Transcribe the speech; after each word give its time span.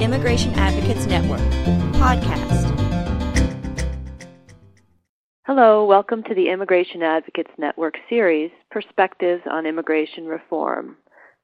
Immigration 0.00 0.54
Advocates 0.54 1.06
Network 1.06 1.40
podcast. 1.98 2.68
Hello, 5.44 5.84
welcome 5.84 6.22
to 6.22 6.34
the 6.36 6.50
Immigration 6.50 7.02
Advocates 7.02 7.50
Network 7.58 7.96
series, 8.08 8.52
Perspectives 8.70 9.42
on 9.50 9.66
Immigration 9.66 10.26
Reform. 10.26 10.96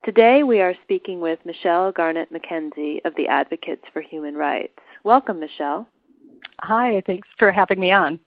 Today 0.04 0.44
we 0.44 0.60
are 0.60 0.74
speaking 0.84 1.20
with 1.20 1.40
Michelle 1.44 1.90
Garnett 1.90 2.32
McKenzie 2.32 3.04
of 3.04 3.16
the 3.16 3.26
Advocates 3.26 3.82
for 3.92 4.02
Human 4.02 4.36
Rights. 4.36 4.78
Welcome, 5.02 5.40
Michelle. 5.40 5.88
Hi, 6.60 7.02
thanks 7.06 7.26
for 7.40 7.50
having 7.50 7.80
me 7.80 7.90
on. 7.90 8.20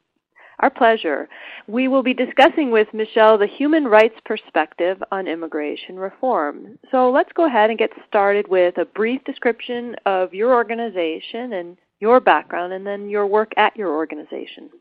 Our 0.60 0.71
pleasure. 0.71 1.30
We 1.68 1.88
will 1.88 2.02
be 2.02 2.16
discussing 2.16 2.71
with 2.71 2.92
Michelle 2.92 3.38
the 3.38 3.46
human 3.46 3.86
rights 3.86 4.20
perspective 4.26 5.02
on 5.12 5.28
immigration 5.28 5.98
reform. 5.98 6.80
So 6.90 7.12
let's 7.12 7.32
go 7.34 7.46
ahead 7.46 7.70
and 7.70 7.78
get 7.78 7.91
started 8.08 8.48
with 8.48 8.78
a 8.80 8.86
brief 8.86 9.23
description 9.23 9.95
of 10.08 10.34
your 10.34 10.55
organization 10.55 11.54
and 11.54 11.78
your 12.00 12.20
background 12.20 12.73
and 12.73 12.88
then 12.88 13.08
your 13.08 13.28
work 13.28 13.52
at 13.58 13.78
your 13.78 13.95
organization. 13.95 14.72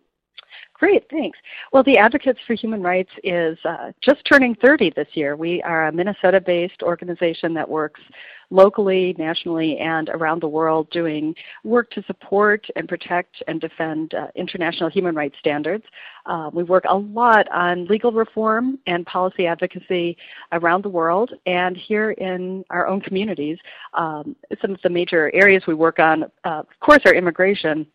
Great, 0.78 1.06
thanks. 1.10 1.38
Well, 1.72 1.82
the 1.82 1.96
Advocates 1.96 2.38
for 2.46 2.52
Human 2.52 2.82
Rights 2.82 3.10
is 3.24 3.56
uh, 3.64 3.92
just 4.02 4.20
turning 4.30 4.54
30 4.56 4.92
this 4.94 5.08
year. 5.14 5.34
We 5.34 5.62
are 5.62 5.86
a 5.86 5.92
Minnesota 5.92 6.38
based 6.38 6.82
organization 6.82 7.54
that 7.54 7.66
works 7.66 8.00
locally, 8.50 9.14
nationally, 9.18 9.78
and 9.78 10.10
around 10.10 10.42
the 10.42 10.48
world 10.48 10.88
doing 10.90 11.34
work 11.64 11.90
to 11.92 12.02
support 12.02 12.66
and 12.76 12.88
protect 12.88 13.42
and 13.48 13.58
defend 13.60 14.12
uh, 14.14 14.26
international 14.34 14.90
human 14.90 15.14
rights 15.14 15.36
standards. 15.40 15.84
Uh, 16.26 16.50
we 16.52 16.62
work 16.62 16.84
a 16.88 16.94
lot 16.94 17.50
on 17.50 17.86
legal 17.86 18.12
reform 18.12 18.78
and 18.86 19.06
policy 19.06 19.46
advocacy 19.46 20.16
around 20.52 20.84
the 20.84 20.88
world 20.90 21.32
and 21.46 21.76
here 21.76 22.10
in 22.12 22.64
our 22.68 22.86
own 22.86 23.00
communities. 23.00 23.58
Um, 23.94 24.36
some 24.60 24.72
of 24.72 24.82
the 24.82 24.90
major 24.90 25.34
areas 25.34 25.62
we 25.66 25.74
work 25.74 25.98
on, 25.98 26.24
uh, 26.44 26.60
of 26.60 26.80
course, 26.80 27.00
are 27.06 27.14
immigration 27.14 27.86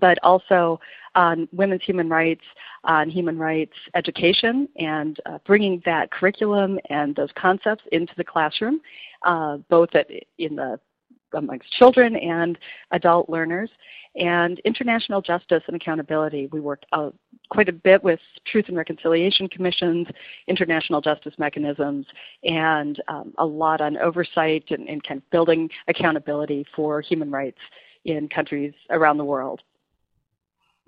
but 0.00 0.18
also 0.22 0.80
on 1.14 1.48
women's 1.52 1.82
human 1.82 2.08
rights, 2.08 2.44
on 2.84 3.08
human 3.08 3.38
rights 3.38 3.74
education, 3.94 4.68
and 4.76 5.18
uh, 5.26 5.38
bringing 5.46 5.82
that 5.84 6.10
curriculum 6.10 6.78
and 6.90 7.14
those 7.16 7.30
concepts 7.36 7.84
into 7.92 8.12
the 8.16 8.24
classroom, 8.24 8.80
uh, 9.22 9.58
both 9.68 9.94
at, 9.94 10.08
in 10.38 10.56
the 10.56 10.78
amongst 11.34 11.70
children 11.72 12.16
and 12.16 12.58
adult 12.92 13.28
learners, 13.28 13.70
and 14.16 14.60
international 14.60 15.20
justice 15.20 15.62
and 15.66 15.74
accountability. 15.74 16.48
We 16.52 16.60
worked 16.60 16.86
quite 17.50 17.68
a 17.68 17.72
bit 17.72 18.02
with 18.04 18.20
Truth 18.46 18.66
and 18.68 18.76
Reconciliation 18.76 19.48
Commissions, 19.48 20.06
international 20.46 21.00
justice 21.00 21.34
mechanisms, 21.38 22.06
and 22.44 23.02
um, 23.08 23.34
a 23.38 23.44
lot 23.44 23.80
on 23.80 23.96
oversight 23.98 24.64
and, 24.70 24.88
and 24.88 25.02
kind 25.02 25.18
of 25.18 25.30
building 25.30 25.68
accountability 25.88 26.64
for 26.74 27.00
human 27.00 27.30
rights 27.30 27.58
in 28.04 28.28
countries 28.28 28.72
around 28.90 29.16
the 29.16 29.24
world. 29.24 29.62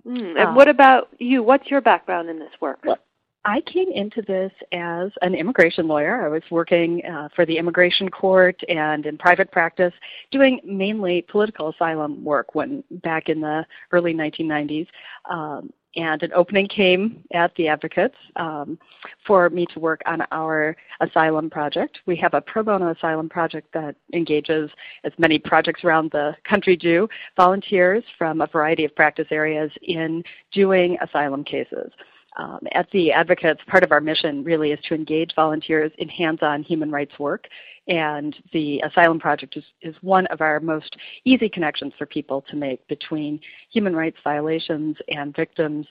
Mm, 0.07 0.39
and 0.39 0.39
uh, 0.39 0.53
what 0.53 0.69
about 0.69 1.09
you? 1.19 1.43
What's 1.43 1.69
your 1.71 1.81
background 1.81 2.29
in 2.29 2.39
this 2.39 2.53
work? 2.61 2.79
Well, 2.85 2.99
I 3.45 3.61
came 3.61 3.91
into 3.93 4.23
this 4.23 4.53
as 4.73 5.13
an 5.23 5.35
immigration 5.35 5.87
lawyer. 5.87 6.25
I 6.25 6.29
was 6.29 6.43
working 6.51 7.05
uh, 7.05 7.29
for 7.35 7.47
the 7.47 7.57
immigration 7.57 8.09
court 8.09 8.61
and 8.69 9.07
in 9.07 9.17
private 9.17 9.53
practice, 9.53 9.93
doing 10.33 10.61
mainly 10.65 11.25
political 11.31 11.69
asylum 11.69 12.25
work 12.25 12.57
when 12.57 12.83
back 12.91 13.29
in 13.29 13.41
the 13.41 13.65
early 13.93 14.15
1990s. 14.15 14.89
Um, 15.31 15.73
and 15.97 16.23
an 16.23 16.33
opening 16.35 16.69
came 16.69 17.25
at 17.33 17.55
the 17.57 17.69
Advocates 17.69 18.17
um, 18.37 18.79
for 19.27 19.49
me 19.51 19.67
to 19.67 19.81
work 19.81 20.03
on 20.07 20.23
our 20.31 20.77
asylum 21.01 21.49
project. 21.51 21.99
We 22.07 22.17
have 22.17 22.35
a 22.35 22.41
pro 22.41 22.63
bono 22.63 22.91
asylum 22.91 23.29
project 23.29 23.73
that 23.73 23.97
engages, 24.13 24.71
as 25.05 25.13
many 25.19 25.39
projects 25.39 25.85
around 25.85 26.11
the 26.11 26.37
country 26.45 26.77
do, 26.77 27.09
volunteers 27.37 28.05
from 28.19 28.41
a 28.41 28.47
variety 28.47 28.85
of 28.85 28.95
practice 28.95 29.29
areas 29.31 29.71
in 29.83 30.23
doing 30.53 30.99
asylum 31.01 31.45
cases. 31.45 31.91
Um, 32.37 32.61
at 32.73 32.91
the 32.91 33.13
Advocates, 33.13 33.61
part 33.67 33.83
of 33.83 33.93
our 33.93 34.01
mission 34.01 34.45
really 34.45 34.73
is 34.73 34.79
to 34.89 34.95
engage 34.95 35.35
volunteers 35.35 35.91
in 35.99 36.09
hands-on 36.09 36.63
human 36.63 36.91
rights 36.91 37.19
work, 37.19 37.47
and 37.89 38.37
the 38.53 38.81
Asylum 38.81 39.19
Project 39.19 39.57
is, 39.57 39.65
is 39.81 39.95
one 40.03 40.27
of 40.27 40.41
our 40.41 40.61
most 40.61 40.97
easy 41.25 41.49
connections 41.49 41.93
for 41.97 42.05
people 42.05 42.43
to 42.51 42.57
make 42.57 42.87
between 42.89 43.41
human 43.73 43.97
rights 43.97 44.19
violations 44.23 44.97
and 45.09 45.35
victims 45.35 45.87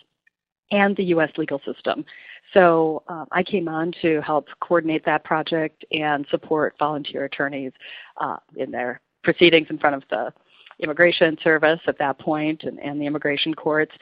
and 0.71 0.95
the 0.97 1.05
U.S. 1.05 1.31
legal 1.37 1.61
system. 1.65 2.05
So 2.53 3.03
um, 3.07 3.27
I 3.31 3.43
came 3.43 3.67
on 3.67 3.93
to 4.01 4.21
help 4.21 4.47
coordinate 4.59 5.05
that 5.05 5.23
project 5.23 5.83
and 5.91 6.25
support 6.29 6.75
volunteer 6.77 7.25
attorneys 7.25 7.71
uh, 8.17 8.37
in 8.55 8.71
their 8.71 9.01
proceedings 9.23 9.67
in 9.69 9.77
front 9.77 9.95
of 9.95 10.03
the 10.09 10.31
Immigration 10.79 11.37
Service 11.43 11.79
at 11.87 11.97
that 11.99 12.19
point 12.19 12.63
and, 12.63 12.79
and 12.79 12.99
the 12.99 13.05
immigration 13.05 13.53
courts 13.53 13.93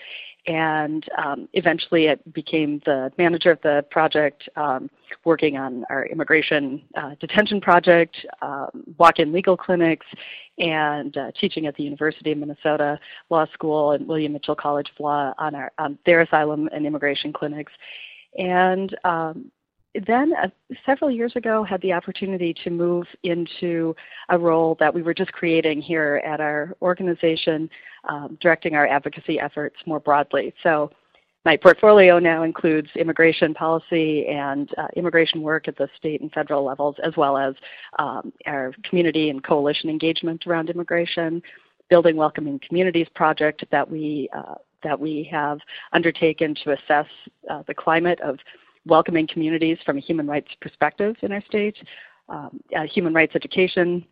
and 0.46 1.06
um, 1.18 1.48
eventually 1.54 2.08
it 2.08 2.34
became 2.34 2.82
the 2.86 3.12
manager 3.18 3.52
of 3.52 3.62
the 3.62 3.86
project, 3.92 4.50
um, 4.56 4.90
working 5.24 5.58
on 5.58 5.86
our 5.90 6.06
immigration 6.06 6.82
uh, 6.96 7.12
detention 7.20 7.62
project, 7.62 8.18
um, 8.42 8.84
walk-in 8.98 9.32
legal 9.32 9.56
clinics, 9.56 10.06
and 10.58 11.16
uh, 11.18 11.32
teaching 11.40 11.66
at 11.66 11.76
the 11.76 11.84
University 11.84 12.32
of 12.32 12.38
Minnesota 12.38 13.00
Law 13.30 13.46
School 13.54 13.92
and 13.94 14.08
William 14.08 14.34
Mitchell 14.34 14.56
College 14.56 14.90
of 14.90 15.00
Law 15.00 15.34
on, 15.38 15.56
our, 15.56 15.72
on 15.78 15.98
their 16.06 16.22
asylum 16.22 16.68
and 16.74 16.86
immigration 16.86 17.32
clinics. 17.32 17.72
And 18.38 18.96
um, 19.06 19.52
then 20.08 20.34
uh, 20.42 20.48
several 20.86 21.12
years 21.12 21.36
ago 21.36 21.64
had 21.64 21.82
the 21.82 21.94
opportunity 21.94 22.54
to 22.64 22.70
move 22.70 23.06
into 23.24 23.96
a 24.30 24.38
role 24.38 24.76
that 24.80 24.94
we 24.94 25.04
were 25.04 25.14
just 25.14 25.32
creating 25.32 25.82
here 25.82 26.22
at 26.26 26.42
our 26.42 26.76
organization, 26.82 27.70
um, 28.10 28.38
directing 28.42 28.76
our 28.76 28.88
advocacy 28.88 29.40
efforts 29.40 29.76
more 29.86 30.00
broadly. 30.00 30.54
So 30.64 30.90
my 31.46 31.58
portfolio 31.58 32.20
now 32.20 32.44
includes 32.44 32.88
immigration 32.96 33.54
policy 33.54 34.26
and 34.28 34.70
uh, 34.78 34.88
immigration 34.96 35.42
work 35.42 35.68
at 35.68 35.78
the 35.78 35.90
state 35.98 36.22
and 36.22 36.32
federal 36.32 36.64
levels, 36.64 36.96
as 37.04 37.16
well 37.18 37.38
as 37.38 37.54
um, 38.00 38.32
our 38.46 38.74
community 38.90 39.30
and 39.30 39.44
coalition 39.44 39.90
engagement 39.90 40.48
around 40.48 40.70
immigration, 40.70 41.42
building 41.90 42.16
welcoming 42.16 42.60
communities 42.66 43.08
project 43.14 43.66
that 43.72 43.90
we 43.90 44.30
uh, 44.36 44.56
that 44.84 45.00
we 45.00 45.28
have 45.32 45.60
undertaken 45.94 46.56
to 46.64 46.72
assess 46.72 47.06
uh, 47.50 47.64
the 47.68 47.74
climate 47.74 48.20
of 48.22 48.38
welcoming 48.86 49.28
communities 49.28 49.78
from 49.86 49.98
a 49.98 50.02
human 50.02 50.28
rights 50.28 50.50
perspective 50.62 51.16
in 51.22 51.32
our 51.32 51.44
state, 51.46 51.78
um, 52.30 52.60
human 52.92 53.14
rights 53.14 53.36
education 53.36 54.06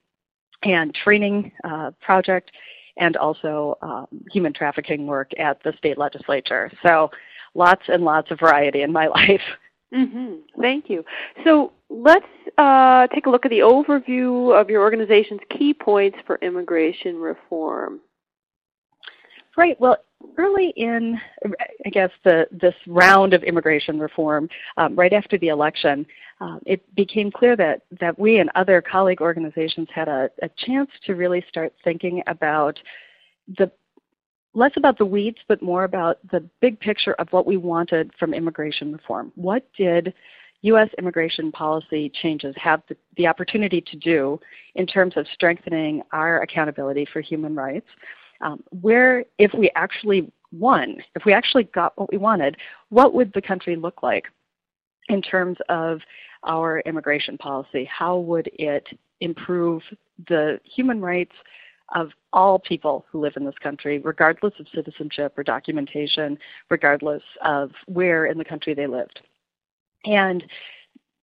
and 0.63 0.93
training 0.93 1.51
uh, 1.63 1.91
project, 2.01 2.51
and 2.97 3.17
also 3.17 3.77
um, 3.81 4.07
human 4.31 4.53
trafficking 4.53 5.07
work 5.07 5.31
at 5.39 5.61
the 5.63 5.73
state 5.77 5.97
legislature. 5.97 6.71
So 6.85 7.09
lots 7.55 7.81
and 7.87 8.03
lots 8.03 8.31
of 8.31 8.39
variety 8.39 8.81
in 8.81 8.91
my 8.91 9.07
life. 9.19 9.41
Mm-hmm. 9.93 10.61
Thank 10.61 10.89
you. 10.89 11.03
So 11.43 11.73
let's 11.89 12.25
uh, 12.57 13.07
take 13.07 13.25
a 13.25 13.29
look 13.29 13.45
at 13.45 13.51
the 13.51 13.59
overview 13.59 14.59
of 14.59 14.69
your 14.69 14.81
organization's 14.81 15.41
key 15.49 15.73
points 15.73 16.17
for 16.25 16.37
immigration 16.41 17.17
reform. 17.17 17.99
Right. 19.57 19.79
Well, 19.81 19.97
early 20.37 20.73
in, 20.75 21.19
I 21.85 21.89
guess, 21.89 22.11
the, 22.23 22.47
this 22.51 22.75
round 22.87 23.33
of 23.33 23.43
immigration 23.43 23.99
reform, 23.99 24.49
um, 24.77 24.95
right 24.95 25.13
after 25.13 25.37
the 25.37 25.49
election, 25.49 26.05
uh, 26.39 26.57
it 26.65 26.83
became 26.95 27.31
clear 27.31 27.55
that, 27.55 27.81
that 27.99 28.17
we 28.17 28.39
and 28.39 28.49
other 28.55 28.81
colleague 28.81 29.21
organizations 29.21 29.87
had 29.93 30.07
a, 30.07 30.29
a 30.41 30.49
chance 30.65 30.89
to 31.05 31.15
really 31.15 31.43
start 31.49 31.73
thinking 31.83 32.23
about 32.27 32.79
the 33.57 33.71
less 34.53 34.71
about 34.75 34.97
the 34.97 35.05
weeds, 35.05 35.37
but 35.47 35.61
more 35.61 35.85
about 35.85 36.17
the 36.29 36.41
big 36.59 36.79
picture 36.79 37.13
of 37.13 37.27
what 37.31 37.45
we 37.45 37.57
wanted 37.57 38.11
from 38.19 38.33
immigration 38.33 38.91
reform. 38.91 39.31
What 39.35 39.65
did 39.77 40.13
U.S. 40.63 40.89
immigration 40.97 41.51
policy 41.51 42.11
changes 42.21 42.53
have 42.57 42.81
the, 42.89 42.95
the 43.17 43.27
opportunity 43.27 43.81
to 43.81 43.95
do 43.97 44.39
in 44.75 44.85
terms 44.85 45.13
of 45.15 45.25
strengthening 45.33 46.03
our 46.11 46.41
accountability 46.41 47.07
for 47.11 47.21
human 47.21 47.55
rights? 47.55 47.87
Um, 48.41 48.63
where 48.69 49.25
if 49.37 49.53
we 49.53 49.71
actually 49.75 50.31
won, 50.51 50.97
if 51.15 51.25
we 51.25 51.33
actually 51.33 51.63
got 51.63 51.97
what 51.97 52.11
we 52.11 52.17
wanted, 52.17 52.57
what 52.89 53.13
would 53.13 53.31
the 53.33 53.41
country 53.41 53.75
look 53.75 54.03
like 54.03 54.25
in 55.09 55.21
terms 55.21 55.57
of 55.69 55.99
our 56.43 56.79
immigration 56.81 57.37
policy? 57.37 57.85
How 57.85 58.17
would 58.17 58.49
it 58.53 58.87
improve 59.19 59.81
the 60.27 60.59
human 60.63 61.01
rights 61.01 61.35
of 61.93 62.09
all 62.31 62.57
people 62.57 63.05
who 63.11 63.21
live 63.21 63.33
in 63.35 63.45
this 63.45 63.57
country, 63.61 63.99
regardless 63.99 64.53
of 64.59 64.67
citizenship 64.73 65.33
or 65.37 65.43
documentation, 65.43 66.37
regardless 66.69 67.23
of 67.43 67.71
where 67.85 68.25
in 68.25 68.37
the 68.37 68.45
country 68.45 68.73
they 68.73 68.87
lived? 68.87 69.21
And 70.05 70.43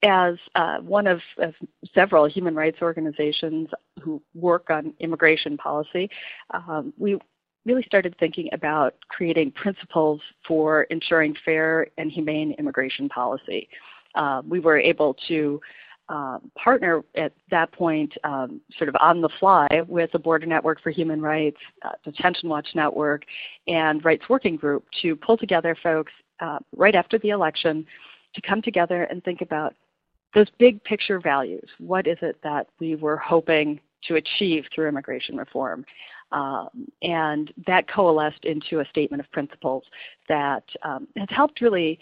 as 0.03 0.37
uh, 0.55 0.79
one 0.79 1.07
of, 1.07 1.21
of, 1.39 1.55
several 1.95 2.27
human 2.27 2.55
rights 2.55 2.79
organizations 2.83 3.69
who 4.01 4.23
work 4.35 4.71
on 4.71 4.95
immigration 5.01 5.57
policy, 5.57 6.09
um, 6.53 6.93
we 6.99 7.19
really 7.67 7.83
started 7.83 8.15
thinking 8.19 8.49
about 8.53 8.95
creating 9.09 9.51
principles 9.53 10.21
for 10.47 10.83
ensuring 10.85 11.35
fair 11.45 11.89
and 11.99 12.11
humane 12.13 12.55
immigration 12.59 13.09
policy. 13.09 13.69
Uh, 14.15 14.43
we 14.49 14.61
were 14.61 14.79
able 14.79 15.15
to 15.27 15.61
um, 16.09 16.51
partner 16.57 17.05
at 17.17 17.33
that 17.51 17.71
point, 17.73 18.15
um, 18.25 18.63
sort 18.79 18.89
of 18.89 18.97
on 18.99 19.21
the 19.21 19.29
fly, 19.39 19.69
with 19.87 20.11
the 20.13 20.19
Border 20.19 20.47
Network 20.47 20.81
for 20.81 20.91
Human 20.91 21.21
Rights, 21.21 21.59
uh, 21.83 21.91
Detention 22.03 22.49
Watch 22.49 22.69
Network, 22.75 23.25
and 23.67 24.03
Rights 24.05 24.25
Working 24.29 24.57
Group 24.57 24.85
to 25.03 25.17
pull 25.17 25.37
together 25.37 25.77
folks 25.83 26.13
uh, 26.41 26.61
right 26.75 26.95
after 26.95 27.19
the 27.19 27.29
election 27.31 27.85
to 28.35 28.41
come 28.41 28.63
together 28.63 29.03
and 29.05 29.23
think 29.23 29.43
about 29.43 29.75
those 30.35 30.49
big 30.59 30.83
picture 30.85 31.21
values. 31.21 31.69
What 31.79 32.07
is 32.07 32.19
it 32.23 32.37
that 32.43 32.69
we 32.79 32.97
were 32.97 33.17
hoping 33.17 33.81
to 34.07 34.17
achieve 34.17 34.65
through 34.75 34.89
immigration 34.89 35.37
reform? 35.37 35.85
Um, 36.31 36.89
and 37.03 37.53
that 37.67 37.89
coalesced 37.89 38.45
into 38.45 38.81
a 38.81 38.85
statement 38.87 39.21
of 39.21 39.31
principles 39.31 39.85
that 40.29 40.65
um, 40.83 41.09
has 41.17 41.29
helped 41.31 41.61
really 41.61 41.99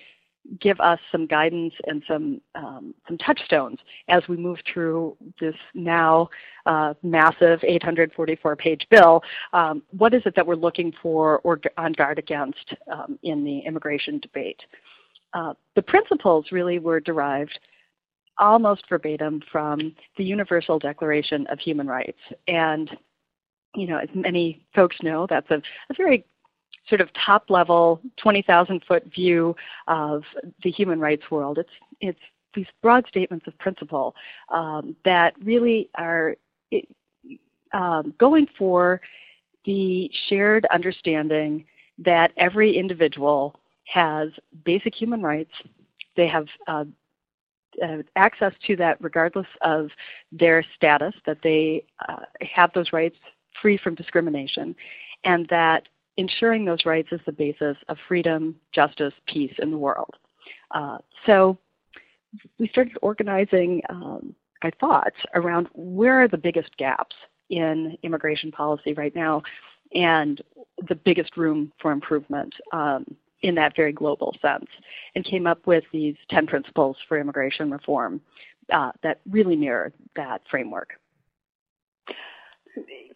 give 0.60 0.80
us 0.80 0.98
some 1.10 1.26
guidance 1.26 1.74
and 1.86 2.02
some 2.06 2.40
um, 2.54 2.94
some 3.06 3.18
touchstones 3.18 3.78
as 4.08 4.22
we 4.28 4.36
move 4.36 4.58
through 4.72 5.16
this 5.40 5.54
now 5.74 6.28
uh, 6.66 6.94
massive 7.02 7.60
844-page 7.60 8.86
bill. 8.90 9.22
Um, 9.52 9.82
what 9.90 10.14
is 10.14 10.22
it 10.24 10.34
that 10.36 10.46
we're 10.46 10.54
looking 10.54 10.92
for 11.02 11.38
or 11.40 11.60
on 11.76 11.92
guard 11.92 12.18
against 12.18 12.74
um, 12.90 13.18
in 13.22 13.44
the 13.44 13.60
immigration 13.60 14.18
debate? 14.18 14.60
Uh, 15.34 15.54
the 15.74 15.82
principles 15.82 16.46
really 16.52 16.78
were 16.78 17.00
derived 17.00 17.58
almost 18.38 18.88
verbatim 18.88 19.42
from 19.50 19.94
the 20.16 20.24
Universal 20.24 20.78
Declaration 20.78 21.46
of 21.48 21.58
Human 21.58 21.86
Rights. 21.86 22.18
And, 22.48 22.90
you 23.74 23.86
know, 23.86 23.98
as 23.98 24.08
many 24.14 24.66
folks 24.74 24.96
know, 25.02 25.26
that's 25.28 25.50
a, 25.50 25.56
a 25.56 25.94
very 25.96 26.24
sort 26.88 27.00
of 27.00 27.08
top 27.14 27.50
level, 27.50 28.00
20,000 28.16 28.82
foot 28.86 29.04
view 29.12 29.56
of 29.88 30.22
the 30.62 30.70
human 30.70 31.00
rights 31.00 31.24
world. 31.30 31.58
It's, 31.58 31.70
it's 32.00 32.20
these 32.54 32.66
broad 32.82 33.06
statements 33.08 33.46
of 33.46 33.58
principle 33.58 34.14
um, 34.52 34.96
that 35.04 35.34
really 35.42 35.90
are 35.96 36.36
um, 37.72 38.14
going 38.18 38.46
for 38.56 39.00
the 39.64 40.10
shared 40.28 40.66
understanding 40.72 41.64
that 41.98 42.32
every 42.36 42.76
individual 42.76 43.58
has 43.84 44.28
basic 44.64 44.94
human 44.94 45.22
rights. 45.22 45.50
They 46.16 46.28
have 46.28 46.46
uh, 46.66 46.84
uh, 47.82 47.98
access 48.16 48.52
to 48.66 48.76
that 48.76 48.98
regardless 49.00 49.46
of 49.62 49.90
their 50.32 50.64
status, 50.74 51.14
that 51.26 51.38
they 51.42 51.84
uh, 52.08 52.20
have 52.40 52.70
those 52.74 52.92
rights 52.92 53.16
free 53.60 53.76
from 53.76 53.94
discrimination, 53.94 54.74
and 55.24 55.46
that 55.48 55.88
ensuring 56.16 56.64
those 56.64 56.84
rights 56.86 57.08
is 57.12 57.20
the 57.26 57.32
basis 57.32 57.76
of 57.88 57.96
freedom, 58.08 58.54
justice, 58.72 59.12
peace 59.26 59.54
in 59.58 59.70
the 59.70 59.78
world. 59.78 60.14
Uh, 60.70 60.98
so 61.24 61.58
we 62.58 62.68
started 62.68 62.96
organizing 63.02 63.82
um, 63.88 64.34
our 64.62 64.70
thoughts 64.80 65.16
around 65.34 65.68
where 65.74 66.22
are 66.22 66.28
the 66.28 66.36
biggest 66.38 66.76
gaps 66.76 67.16
in 67.50 67.96
immigration 68.02 68.50
policy 68.50 68.92
right 68.94 69.14
now 69.14 69.42
and 69.94 70.42
the 70.88 70.94
biggest 70.94 71.36
room 71.36 71.72
for 71.80 71.92
improvement. 71.92 72.54
Um, 72.72 73.04
in 73.46 73.54
that 73.54 73.76
very 73.76 73.92
global 73.92 74.34
sense, 74.42 74.66
and 75.14 75.24
came 75.24 75.46
up 75.46 75.66
with 75.66 75.84
these 75.92 76.16
10 76.30 76.46
principles 76.46 76.96
for 77.08 77.18
immigration 77.18 77.70
reform 77.70 78.20
uh, 78.72 78.90
that 79.02 79.20
really 79.30 79.56
mirror 79.56 79.92
that 80.16 80.42
framework. 80.50 80.94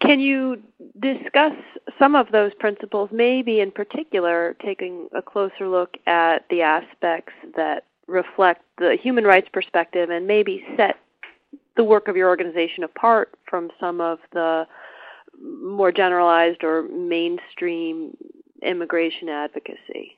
Can 0.00 0.21
you 0.21 0.62
discuss 1.00 1.53
some 1.99 2.15
of 2.15 2.31
those 2.32 2.55
principles, 2.55 3.11
maybe 3.12 3.61
in 3.61 3.71
particular 3.71 4.56
taking 4.65 5.09
a 5.15 5.21
closer 5.21 5.69
look 5.69 5.97
at 6.06 6.47
the 6.49 6.62
aspects 6.62 7.35
that 7.56 7.85
reflect 8.06 8.62
the 8.79 8.97
human 9.00 9.25
rights 9.25 9.49
perspective 9.53 10.09
and 10.09 10.26
maybe 10.26 10.65
set 10.76 10.97
the 11.76 11.85
work 11.85 12.09
of 12.09 12.17
your 12.17 12.29
organization 12.29 12.85
apart 12.85 13.35
from 13.49 13.71
some 13.79 14.00
of 14.00 14.19
the 14.33 14.67
more 15.43 15.93
generalized 15.93 16.65
or 16.65 16.83
mainstream 16.88 18.17
immigration 18.62 19.29
advocacy? 19.29 20.17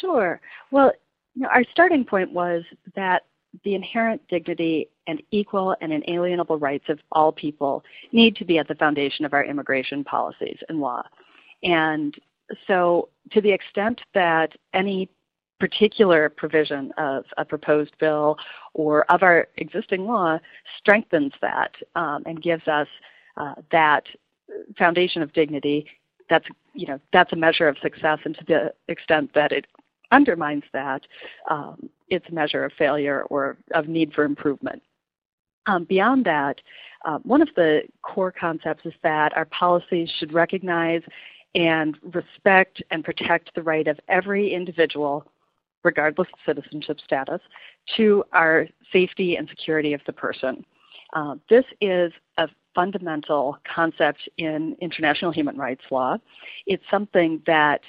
Sure. 0.00 0.40
Well, 0.70 0.92
you 1.34 1.42
know, 1.42 1.48
our 1.48 1.64
starting 1.70 2.04
point 2.04 2.32
was 2.32 2.62
that 2.94 3.24
the 3.64 3.74
inherent 3.74 4.22
dignity 4.28 4.88
and 5.06 5.22
equal 5.30 5.74
and 5.80 5.92
inalienable 5.92 6.58
rights 6.58 6.84
of 6.88 7.00
all 7.12 7.32
people 7.32 7.82
need 8.12 8.36
to 8.36 8.44
be 8.44 8.58
at 8.58 8.68
the 8.68 8.74
foundation 8.76 9.24
of 9.24 9.32
our 9.34 9.44
immigration 9.44 10.04
policies 10.04 10.58
and 10.68 10.80
law. 10.80 11.02
And 11.62 12.14
so, 12.66 13.08
to 13.32 13.40
the 13.40 13.50
extent 13.50 14.00
that 14.14 14.52
any 14.72 15.08
particular 15.58 16.30
provision 16.30 16.90
of 16.96 17.24
a 17.36 17.44
proposed 17.44 17.96
bill 17.98 18.36
or 18.72 19.04
of 19.12 19.22
our 19.22 19.46
existing 19.58 20.06
law 20.06 20.38
strengthens 20.78 21.32
that 21.42 21.72
um, 21.94 22.22
and 22.24 22.42
gives 22.42 22.66
us 22.66 22.88
uh, 23.36 23.54
that 23.70 24.04
foundation 24.78 25.22
of 25.22 25.32
dignity, 25.32 25.86
that's 26.30 26.46
you 26.72 26.86
know 26.86 26.98
that's 27.12 27.32
a 27.32 27.36
measure 27.36 27.68
of 27.68 27.76
success. 27.82 28.18
And 28.24 28.34
to 28.36 28.44
the 28.46 28.72
extent 28.88 29.32
that 29.34 29.52
it 29.52 29.66
undermines 30.12 30.64
that, 30.72 31.02
um, 31.50 31.90
it's 32.08 32.26
a 32.28 32.32
measure 32.32 32.64
of 32.64 32.72
failure 32.78 33.24
or 33.28 33.58
of 33.74 33.88
need 33.88 34.12
for 34.14 34.24
improvement. 34.24 34.82
Um, 35.66 35.84
beyond 35.84 36.24
that, 36.24 36.60
uh, 37.04 37.18
one 37.18 37.42
of 37.42 37.48
the 37.54 37.82
core 38.02 38.32
concepts 38.32 38.86
is 38.86 38.94
that 39.02 39.36
our 39.36 39.44
policies 39.46 40.10
should 40.18 40.32
recognize 40.32 41.02
and 41.54 41.98
respect 42.14 42.82
and 42.90 43.04
protect 43.04 43.54
the 43.54 43.62
right 43.62 43.86
of 43.86 43.98
every 44.08 44.52
individual, 44.54 45.26
regardless 45.82 46.28
of 46.32 46.38
citizenship 46.46 46.98
status, 47.04 47.40
to 47.96 48.24
our 48.32 48.66
safety 48.92 49.36
and 49.36 49.48
security 49.48 49.92
of 49.92 50.00
the 50.06 50.12
person. 50.12 50.64
Uh, 51.12 51.34
this 51.48 51.64
is 51.80 52.12
a 52.38 52.48
fundamental 52.80 53.58
concept 53.74 54.26
in 54.38 54.74
international 54.80 55.30
human 55.30 55.56
rights 55.58 55.82
law. 55.90 56.16
It's 56.66 56.82
something 56.90 57.42
that 57.46 57.82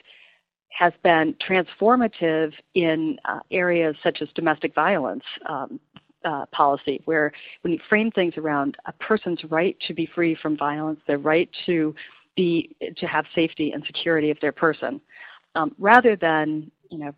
has 0.67 0.91
been 1.01 1.33
transformative 1.35 2.51
in 2.75 3.17
uh, 3.23 3.39
areas 3.51 3.95
such 4.03 4.21
as 4.21 4.27
domestic 4.35 4.75
violence 4.75 5.23
um, 5.47 5.79
uh, 6.25 6.45
policy, 6.47 7.01
where 7.05 7.31
when 7.61 7.71
you 7.71 7.79
frame 7.87 8.11
things 8.11 8.33
around 8.37 8.75
a 8.85 8.91
person's 8.93 9.41
right 9.45 9.77
to 9.87 9.93
be 9.93 10.05
free 10.05 10.35
from 10.35 10.57
violence, 10.57 10.99
their 11.07 11.17
right 11.17 11.49
to 11.65 11.95
be 12.35 12.75
to 12.97 13.07
have 13.07 13.25
safety 13.33 13.71
and 13.71 13.83
security 13.85 14.29
of 14.29 14.37
their 14.41 14.51
person, 14.51 14.99
um, 15.55 15.73
rather 15.79 16.17
than 16.17 16.69
you 16.89 16.97
know 16.97 17.13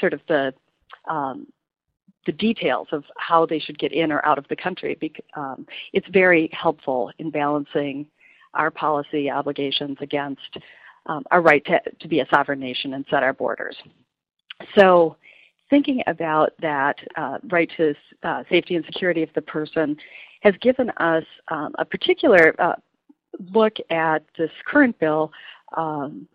sort 0.00 0.14
of 0.14 0.20
the 0.26 0.54
um, 1.08 1.46
the 2.28 2.32
details 2.32 2.86
of 2.92 3.04
how 3.16 3.46
they 3.46 3.58
should 3.58 3.78
get 3.78 3.90
in 3.90 4.12
or 4.12 4.24
out 4.26 4.36
of 4.36 4.46
the 4.48 4.54
country. 4.54 4.98
Um, 5.34 5.66
it's 5.94 6.06
very 6.12 6.50
helpful 6.52 7.10
in 7.18 7.30
balancing 7.30 8.06
our 8.52 8.70
policy 8.70 9.30
obligations 9.30 9.96
against 10.02 10.58
um, 11.06 11.24
our 11.30 11.40
right 11.40 11.64
to, 11.64 11.80
to 12.00 12.06
be 12.06 12.20
a 12.20 12.26
sovereign 12.30 12.60
nation 12.60 12.92
and 12.92 13.06
set 13.08 13.22
our 13.22 13.32
borders. 13.32 13.76
So 14.76 15.16
thinking 15.70 16.02
about 16.06 16.52
that 16.60 16.96
uh, 17.16 17.38
right 17.50 17.70
to 17.78 17.94
uh, 18.22 18.42
safety 18.50 18.76
and 18.76 18.84
security 18.84 19.22
of 19.22 19.30
the 19.34 19.40
person 19.40 19.96
has 20.42 20.54
given 20.60 20.90
us 20.98 21.24
um, 21.50 21.74
a 21.78 21.84
particular 21.86 22.54
uh, 22.58 22.74
look 23.54 23.76
at 23.88 24.22
this 24.36 24.50
current 24.66 24.98
bill, 24.98 25.32
um, 25.78 26.28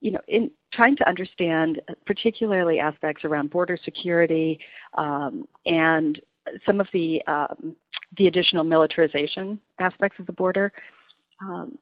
you 0.00 0.12
know, 0.12 0.20
in 0.26 0.50
trying 0.72 0.96
to 0.96 1.08
understand 1.08 1.80
particularly 2.06 2.78
aspects 2.78 3.24
around 3.24 3.50
border 3.50 3.78
security 3.84 4.58
um, 4.94 5.46
and 5.66 6.20
some 6.66 6.80
of 6.80 6.88
the 6.92 7.22
um, 7.26 7.76
the 8.18 8.26
additional 8.26 8.64
militarization 8.64 9.58
aspects 9.78 10.18
of 10.18 10.26
the 10.26 10.32
border. 10.32 10.72
Um, 11.40 11.78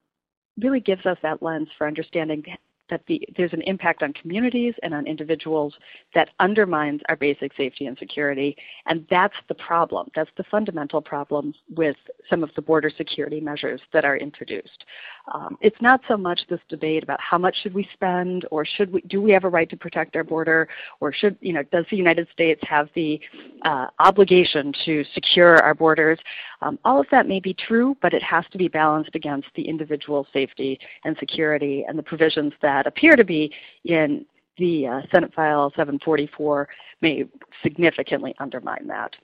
really 0.58 0.80
gives 0.80 1.06
us 1.06 1.16
that 1.22 1.42
lens 1.42 1.68
for 1.78 1.86
understanding 1.86 2.44
that 2.90 3.00
the, 3.06 3.22
there's 3.36 3.52
an 3.52 3.62
impact 3.62 4.02
on 4.02 4.12
communities 4.12 4.74
and 4.82 4.92
on 4.92 5.06
individuals 5.06 5.74
that 6.14 6.30
undermines 6.40 7.00
our 7.08 7.16
basic 7.16 7.54
safety 7.56 7.86
and 7.86 7.96
security. 7.98 8.56
And 8.86 9.06
that's 9.08 9.36
the 9.48 9.54
problem. 9.54 10.08
That's 10.14 10.30
the 10.36 10.44
fundamental 10.50 11.00
problem 11.00 11.54
with 11.74 11.96
some 12.28 12.42
of 12.42 12.50
the 12.56 12.62
border 12.62 12.90
security 12.94 13.40
measures 13.40 13.80
that 13.92 14.04
are 14.04 14.16
introduced. 14.16 14.84
Um, 15.32 15.56
it's 15.60 15.80
not 15.80 16.00
so 16.08 16.16
much 16.16 16.40
this 16.48 16.60
debate 16.68 17.02
about 17.02 17.20
how 17.20 17.38
much 17.38 17.56
should 17.62 17.74
we 17.74 17.88
spend 17.92 18.46
or 18.50 18.64
should 18.64 18.92
we, 18.92 19.00
do 19.02 19.20
we 19.20 19.30
have 19.30 19.44
a 19.44 19.48
right 19.48 19.68
to 19.70 19.76
protect 19.76 20.16
our 20.16 20.24
border 20.24 20.68
or 21.00 21.12
should, 21.12 21.36
you 21.40 21.52
know, 21.52 21.62
does 21.70 21.84
the 21.90 21.96
United 21.96 22.26
States 22.32 22.60
have 22.68 22.88
the 22.94 23.20
uh, 23.62 23.86
obligation 23.98 24.72
to 24.84 25.04
secure 25.14 25.56
our 25.62 25.74
borders? 25.74 26.18
Um, 26.62 26.78
all 26.84 27.00
of 27.00 27.06
that 27.10 27.28
may 27.28 27.40
be 27.40 27.54
true, 27.54 27.96
but 28.02 28.12
it 28.12 28.22
has 28.22 28.44
to 28.52 28.58
be 28.58 28.68
balanced 28.68 29.14
against 29.14 29.48
the 29.54 29.68
individual 29.68 30.26
safety 30.32 30.78
and 31.04 31.16
security 31.18 31.84
and 31.86 31.98
the 31.98 32.02
provisions 32.02 32.52
that 32.62 32.86
appear 32.86 33.14
to 33.16 33.24
be 33.24 33.52
in 33.84 34.26
the 34.58 34.86
uh, 34.86 35.00
Senate 35.12 35.32
File 35.34 35.70
744 35.70 36.68
may 37.00 37.24
significantly 37.62 38.34
undermine 38.38 38.86
that. 38.88 39.14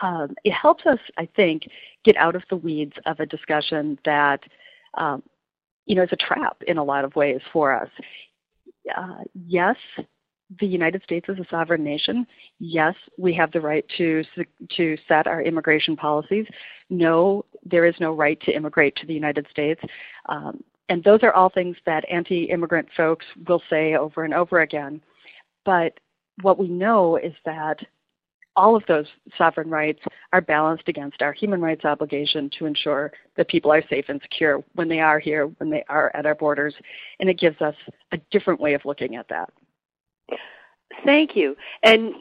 Um, 0.00 0.34
it 0.44 0.52
helps 0.52 0.84
us, 0.84 0.98
I 1.16 1.28
think, 1.36 1.68
get 2.04 2.16
out 2.16 2.34
of 2.34 2.42
the 2.50 2.56
weeds 2.56 2.94
of 3.06 3.20
a 3.20 3.26
discussion 3.26 3.98
that, 4.04 4.40
um, 4.94 5.22
you 5.86 5.94
know, 5.94 6.02
is 6.02 6.12
a 6.12 6.16
trap 6.16 6.56
in 6.66 6.78
a 6.78 6.84
lot 6.84 7.04
of 7.04 7.14
ways 7.16 7.40
for 7.52 7.74
us. 7.74 7.88
Uh, 8.96 9.22
yes, 9.46 9.76
the 10.60 10.66
United 10.66 11.02
States 11.02 11.28
is 11.28 11.38
a 11.38 11.46
sovereign 11.50 11.82
nation. 11.82 12.26
Yes, 12.58 12.94
we 13.16 13.32
have 13.34 13.52
the 13.52 13.60
right 13.60 13.84
to 13.96 14.22
to 14.76 14.96
set 15.08 15.26
our 15.26 15.42
immigration 15.42 15.96
policies. 15.96 16.46
No, 16.90 17.44
there 17.64 17.86
is 17.86 17.94
no 18.00 18.12
right 18.12 18.40
to 18.42 18.52
immigrate 18.54 18.96
to 18.96 19.06
the 19.06 19.14
United 19.14 19.46
States. 19.50 19.80
Um, 20.28 20.62
and 20.88 21.02
those 21.04 21.20
are 21.22 21.32
all 21.32 21.48
things 21.48 21.76
that 21.86 22.04
anti-immigrant 22.10 22.88
folks 22.96 23.24
will 23.48 23.62
say 23.70 23.94
over 23.94 24.24
and 24.24 24.34
over 24.34 24.60
again. 24.60 25.00
But 25.64 25.98
what 26.42 26.58
we 26.58 26.68
know 26.68 27.16
is 27.16 27.32
that 27.44 27.78
all 28.56 28.76
of 28.76 28.82
those 28.86 29.06
sovereign 29.38 29.70
rights 29.70 30.00
are 30.32 30.40
balanced 30.40 30.88
against 30.88 31.20
our 31.22 31.32
human 31.32 31.60
rights 31.60 31.84
obligation 31.84 32.50
to 32.58 32.66
ensure 32.66 33.12
that 33.36 33.48
people 33.48 33.70
are 33.70 33.82
safe 33.88 34.06
and 34.08 34.20
secure 34.22 34.64
when 34.74 34.88
they 34.88 35.00
are 35.00 35.18
here, 35.18 35.46
when 35.58 35.70
they 35.70 35.84
are 35.88 36.10
at 36.14 36.26
our 36.26 36.34
borders, 36.34 36.74
and 37.20 37.28
it 37.28 37.38
gives 37.38 37.60
us 37.60 37.74
a 38.12 38.18
different 38.30 38.60
way 38.60 38.74
of 38.74 38.84
looking 38.84 39.16
at 39.16 39.28
that. 39.28 39.50
Thank 41.04 41.36
you. 41.36 41.56
And 41.82 42.14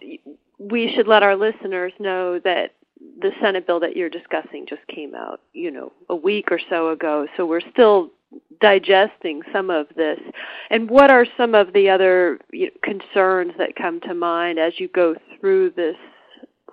we 0.60 0.94
should 0.96 1.08
let 1.08 1.24
our 1.24 1.36
listeners 1.36 1.94
know 2.00 2.40
that 2.40 2.74
the 3.20 3.32
Senate 3.42 3.66
bill 3.66 3.80
that 3.80 3.96
you're 3.96 4.10
discussing 4.10 4.66
just 4.68 4.86
came 4.88 5.16
out, 5.16 5.42
you 5.54 5.72
know, 5.72 5.92
a 6.10 6.16
week 6.16 6.52
or 6.52 6.60
so 6.70 6.90
ago. 6.90 7.28
So 7.36 7.46
we're 7.46 7.62
still 7.72 8.12
digesting 8.60 9.42
some 9.52 9.70
of 9.70 9.88
this. 9.96 10.20
And 10.70 10.90
what 10.90 11.12
are 11.12 11.26
some 11.38 11.56
of 11.56 11.74
the 11.74 11.90
other 11.90 12.40
concerns 12.84 13.54
that 13.58 13.76
come 13.76 14.00
to 14.02 14.14
mind 14.14 14.60
as 14.60 14.80
you 14.80 14.88
go 14.90 15.16
through 15.40 15.72
this 15.72 15.96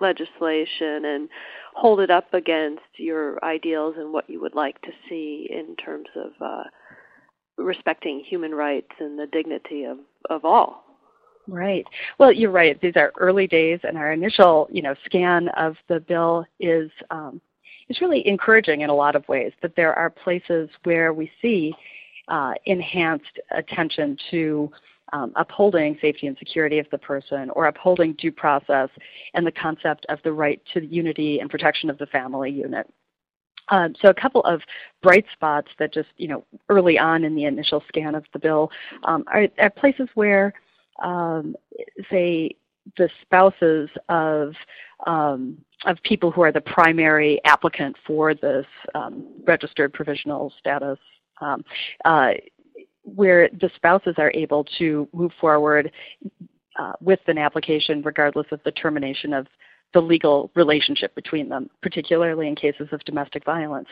legislation 0.01 1.05
and 1.05 1.29
hold 1.75 1.99
it 1.99 2.09
up 2.09 2.33
against 2.33 2.83
your 2.97 3.43
ideals 3.43 3.95
and 3.97 4.11
what 4.11 4.29
you 4.29 4.41
would 4.41 4.55
like 4.55 4.81
to 4.81 4.91
see 5.07 5.49
in 5.49 5.75
terms 5.75 6.07
of 6.15 6.31
uh, 6.41 6.63
respecting 7.57 8.19
human 8.19 8.53
rights 8.53 8.91
and 8.99 9.17
the 9.17 9.27
dignity 9.27 9.83
of, 9.83 9.97
of 10.29 10.45
all. 10.45 10.85
Right. 11.47 11.85
Well, 12.19 12.31
you're 12.31 12.51
right. 12.51 12.79
These 12.79 12.95
are 12.95 13.11
early 13.17 13.47
days, 13.47 13.79
and 13.83 13.97
our 13.97 14.11
initial, 14.11 14.67
you 14.71 14.81
know, 14.81 14.93
scan 15.05 15.49
of 15.49 15.75
the 15.87 15.99
bill 15.99 16.45
is 16.59 16.91
um, 17.09 17.41
is 17.89 18.01
really 18.01 18.27
encouraging 18.27 18.81
in 18.81 18.89
a 18.91 18.95
lot 18.95 19.15
of 19.15 19.27
ways. 19.27 19.51
That 19.63 19.75
there 19.75 19.93
are 19.93 20.11
places 20.11 20.69
where 20.83 21.11
we 21.11 21.31
see 21.41 21.73
uh, 22.27 22.53
enhanced 22.65 23.39
attention 23.51 24.15
to 24.29 24.71
um, 25.13 25.31
upholding 25.35 25.97
safety 26.01 26.27
and 26.27 26.37
security 26.37 26.79
of 26.79 26.87
the 26.91 26.97
person 26.97 27.49
or 27.51 27.65
upholding 27.65 28.13
due 28.13 28.31
process 28.31 28.89
and 29.33 29.45
the 29.45 29.51
concept 29.51 30.05
of 30.09 30.19
the 30.23 30.31
right 30.31 30.61
to 30.73 30.85
unity 30.85 31.39
and 31.39 31.49
protection 31.49 31.89
of 31.89 31.97
the 31.97 32.05
family 32.07 32.51
unit. 32.51 32.87
Um, 33.69 33.93
so 34.01 34.09
a 34.09 34.13
couple 34.13 34.41
of 34.45 34.61
bright 35.01 35.25
spots 35.33 35.69
that 35.77 35.93
just, 35.93 36.09
you 36.17 36.27
know, 36.27 36.43
early 36.69 36.97
on 36.97 37.23
in 37.23 37.35
the 37.35 37.45
initial 37.45 37.83
scan 37.87 38.15
of 38.15 38.25
the 38.33 38.39
bill 38.39 38.71
um, 39.03 39.23
are, 39.27 39.47
are, 39.59 39.69
places 39.69 40.09
where, 40.15 40.53
um, 41.03 41.55
say, 42.09 42.55
the 42.97 43.09
spouses 43.21 43.89
of 44.09 44.53
um, 45.05 45.57
of 45.85 45.97
people 46.03 46.31
who 46.31 46.41
are 46.41 46.51
the 46.51 46.61
primary 46.61 47.39
applicant 47.45 47.95
for 48.05 48.33
this 48.33 48.65
um, 48.95 49.27
registered 49.45 49.93
provisional 49.93 50.51
status 50.59 50.97
um, 51.41 51.63
uh, 52.05 52.31
where 53.15 53.49
the 53.49 53.69
spouses 53.75 54.15
are 54.17 54.31
able 54.33 54.65
to 54.77 55.07
move 55.13 55.31
forward 55.39 55.91
uh, 56.79 56.93
with 57.01 57.19
an 57.27 57.37
application 57.37 58.01
regardless 58.01 58.47
of 58.51 58.59
the 58.63 58.71
termination 58.71 59.33
of 59.33 59.47
the 59.93 59.99
legal 59.99 60.51
relationship 60.55 61.13
between 61.15 61.49
them, 61.49 61.69
particularly 61.81 62.47
in 62.47 62.55
cases 62.55 62.87
of 62.91 63.03
domestic 63.05 63.43
violence. 63.43 63.87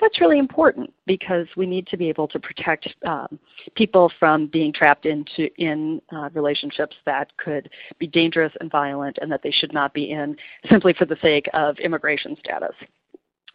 That's 0.00 0.20
really 0.20 0.38
important 0.38 0.92
because 1.06 1.46
we 1.56 1.66
need 1.66 1.86
to 1.88 1.96
be 1.96 2.08
able 2.08 2.28
to 2.28 2.38
protect 2.38 2.88
um, 3.06 3.38
people 3.74 4.10
from 4.18 4.46
being 4.46 4.72
trapped 4.72 5.06
into 5.06 5.50
in 5.60 6.00
uh, 6.14 6.30
relationships 6.32 6.96
that 7.04 7.36
could 7.36 7.68
be 7.98 8.06
dangerous 8.06 8.52
and 8.60 8.70
violent 8.70 9.18
and 9.20 9.30
that 9.30 9.42
they 9.42 9.50
should 9.50 9.74
not 9.74 9.92
be 9.92 10.10
in 10.10 10.36
simply 10.70 10.94
for 10.94 11.04
the 11.04 11.16
sake 11.20 11.48
of 11.52 11.76
immigration 11.78 12.36
status 12.42 12.74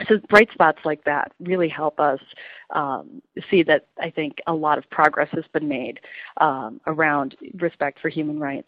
so 0.08 0.18
bright 0.30 0.50
spots 0.52 0.80
like 0.84 1.04
that 1.06 1.32
really 1.40 1.70
help 1.70 2.00
us 2.00 2.20
um, 2.72 3.22
see 3.50 3.64
that 3.64 3.88
I 4.00 4.10
think 4.10 4.38
a 4.48 4.54
lot 4.54 4.78
of 4.78 4.90
progress 4.90 5.30
has 5.32 5.46
been 5.54 5.68
made 5.68 6.00
um, 6.42 6.82
around 6.88 7.36
respect 7.56 8.00
for 8.02 8.10
human 8.10 8.40
rights. 8.40 8.68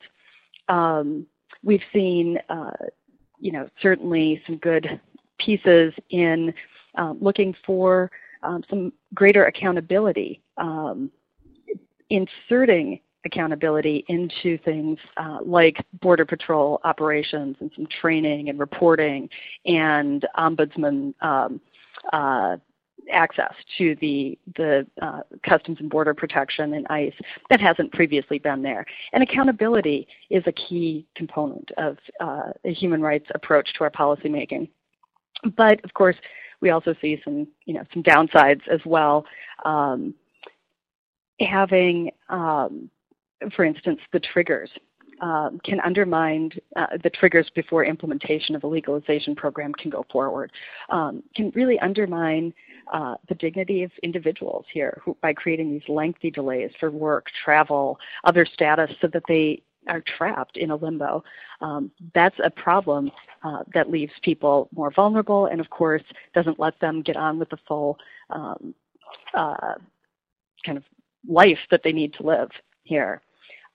Um, 0.69 1.25
we've 1.63 1.83
seen, 1.91 2.39
uh, 2.49 2.71
you 3.39 3.51
know, 3.51 3.69
certainly 3.81 4.41
some 4.45 4.57
good 4.57 4.99
pieces 5.37 5.93
in 6.09 6.53
um, 6.95 7.17
looking 7.21 7.55
for 7.65 8.09
um, 8.43 8.63
some 8.69 8.93
greater 9.13 9.45
accountability, 9.45 10.41
um, 10.57 11.11
inserting 12.09 12.99
accountability 13.25 14.05
into 14.07 14.57
things 14.59 14.97
uh, 15.17 15.39
like 15.43 15.85
Border 16.01 16.25
Patrol 16.25 16.79
operations 16.83 17.57
and 17.59 17.71
some 17.75 17.87
training 17.87 18.49
and 18.49 18.59
reporting 18.59 19.29
and 19.65 20.25
ombudsman 20.37 21.13
um, 21.21 21.59
uh, 22.13 22.57
access 23.11 23.53
to 23.77 23.95
the 24.01 24.37
the 24.55 24.85
uh, 25.01 25.21
Customs 25.43 25.77
and 25.79 25.89
Border 25.89 26.13
Protection 26.13 26.73
and 26.73 26.85
ICE 26.89 27.13
that 27.49 27.59
hasn't 27.59 27.91
previously 27.93 28.39
been 28.39 28.61
there. 28.61 28.85
And 29.13 29.23
accountability 29.23 30.07
is 30.29 30.43
a 30.45 30.51
key 30.51 31.05
component 31.15 31.71
of 31.77 31.97
uh, 32.19 32.51
a 32.65 32.73
human 32.73 33.01
rights 33.01 33.27
approach 33.33 33.73
to 33.77 33.83
our 33.83 33.91
policymaking. 33.91 34.69
But 35.55 35.83
of 35.83 35.93
course, 35.93 36.15
we 36.61 36.69
also 36.69 36.95
see 37.01 37.21
some 37.23 37.47
you 37.65 37.73
know 37.73 37.83
some 37.93 38.03
downsides 38.03 38.67
as 38.69 38.81
well. 38.85 39.25
Um, 39.65 40.13
having 41.39 42.11
um, 42.29 42.89
for 43.55 43.65
instance, 43.65 43.99
the 44.11 44.19
triggers 44.19 44.69
um, 45.21 45.59
can 45.63 45.79
undermine 45.81 46.51
uh, 46.75 46.85
the 47.03 47.09
triggers 47.09 47.49
before 47.55 47.83
implementation 47.83 48.55
of 48.55 48.63
a 48.63 48.67
legalization 48.67 49.35
program 49.35 49.73
can 49.73 49.89
go 49.89 50.05
forward, 50.11 50.51
um, 50.89 51.23
can 51.35 51.51
really 51.55 51.79
undermine 51.79 52.53
uh, 52.93 53.15
the 53.27 53.35
dignity 53.35 53.83
of 53.83 53.91
individuals 54.03 54.65
here 54.71 55.01
who, 55.03 55.17
by 55.21 55.33
creating 55.33 55.71
these 55.71 55.87
lengthy 55.87 56.29
delays 56.29 56.71
for 56.79 56.91
work, 56.91 57.27
travel, 57.43 57.97
other 58.23 58.45
status, 58.45 58.91
so 59.01 59.07
that 59.07 59.23
they 59.27 59.61
are 59.87 60.03
trapped 60.17 60.57
in 60.57 60.71
a 60.71 60.75
limbo. 60.75 61.23
Um, 61.61 61.91
that's 62.13 62.37
a 62.43 62.49
problem 62.49 63.09
uh, 63.43 63.63
that 63.73 63.89
leaves 63.89 64.11
people 64.21 64.69
more 64.75 64.91
vulnerable 64.91 65.47
and, 65.47 65.59
of 65.59 65.69
course, 65.69 66.03
doesn't 66.33 66.59
let 66.59 66.79
them 66.79 67.01
get 67.01 67.15
on 67.15 67.39
with 67.39 67.49
the 67.49 67.57
full 67.67 67.97
um, 68.29 68.75
uh, 69.33 69.75
kind 70.65 70.77
of 70.77 70.83
life 71.27 71.59
that 71.71 71.81
they 71.83 71.91
need 71.91 72.13
to 72.13 72.23
live 72.23 72.49
here. 72.83 73.21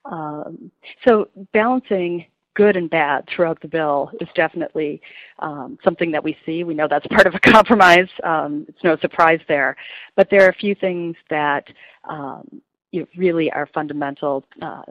Um, 0.05 0.71
so 1.07 1.29
balancing 1.53 2.27
good 2.55 2.77
and 2.77 2.91
bad 2.91 3.27
throughout 3.29 3.61
the 3.63 3.69
bill 3.69 4.11
is 4.21 4.29
definitely 4.35 5.01
um, 5.39 5.79
something 5.83 6.11
that 6.11 6.23
we 6.23 6.37
see. 6.45 6.65
We 6.65 6.75
know 6.75 6.87
that's 6.89 7.07
part 7.07 7.27
of 7.27 7.35
a 7.35 7.41
compromise. 7.51 8.09
Um, 8.25 8.67
it's 8.69 8.85
no 8.85 8.97
surprise 8.99 9.41
there. 9.49 9.77
But 10.17 10.29
there 10.31 10.45
are 10.45 10.51
a 10.51 10.55
few 10.55 10.75
things 10.75 11.17
that 11.31 11.65
um, 12.09 12.61
really 13.17 13.51
are 13.53 13.69
fundamental 13.73 14.45
uh, 14.61 14.83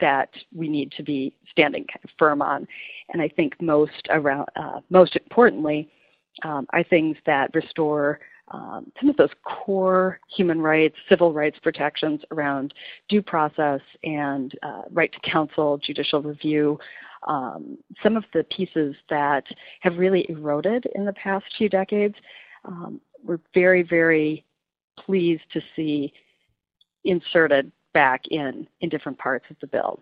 that 0.00 0.30
we 0.54 0.68
need 0.68 0.92
to 0.92 1.02
be 1.02 1.32
standing 1.50 1.84
kind 1.84 2.04
of 2.04 2.10
firm 2.18 2.42
on. 2.42 2.66
And 3.12 3.22
I 3.22 3.28
think 3.28 3.60
most 3.60 4.06
around, 4.10 4.48
uh, 4.56 4.80
most 4.90 5.16
importantly, 5.16 5.90
um, 6.44 6.66
are 6.70 6.84
things 6.84 7.16
that 7.26 7.50
restore 7.54 8.20
um, 8.50 8.90
some 8.98 9.10
of 9.10 9.16
those 9.16 9.30
core 9.44 10.20
human 10.34 10.60
rights, 10.60 10.96
civil 11.08 11.32
rights 11.32 11.58
protections 11.62 12.20
around 12.30 12.72
due 13.08 13.22
process 13.22 13.80
and 14.04 14.58
uh, 14.62 14.82
right 14.90 15.12
to 15.12 15.30
counsel, 15.30 15.78
judicial 15.78 16.22
review, 16.22 16.78
um, 17.26 17.78
some 18.02 18.16
of 18.16 18.24
the 18.32 18.44
pieces 18.44 18.94
that 19.10 19.44
have 19.80 19.98
really 19.98 20.26
eroded 20.28 20.86
in 20.94 21.04
the 21.04 21.12
past 21.12 21.44
few 21.56 21.68
decades, 21.68 22.14
um, 22.64 23.00
we're 23.24 23.40
very, 23.54 23.82
very 23.82 24.44
pleased 24.96 25.42
to 25.52 25.60
see 25.74 26.12
inserted 27.04 27.70
back 27.92 28.22
in 28.30 28.66
in 28.80 28.88
different 28.88 29.18
parts 29.18 29.46
of 29.50 29.56
the 29.60 29.66
bill. 29.66 30.00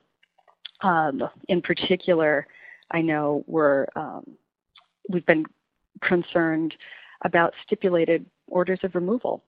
Um, 0.82 1.22
in 1.48 1.62
particular, 1.62 2.46
I 2.90 3.00
know 3.00 3.44
we're 3.46 3.86
um, 3.96 4.36
we've 5.08 5.26
been 5.26 5.46
concerned 6.02 6.74
about 7.24 7.54
stipulated 7.64 8.26
orders 8.46 8.80
of 8.82 8.94
removal 8.94 9.42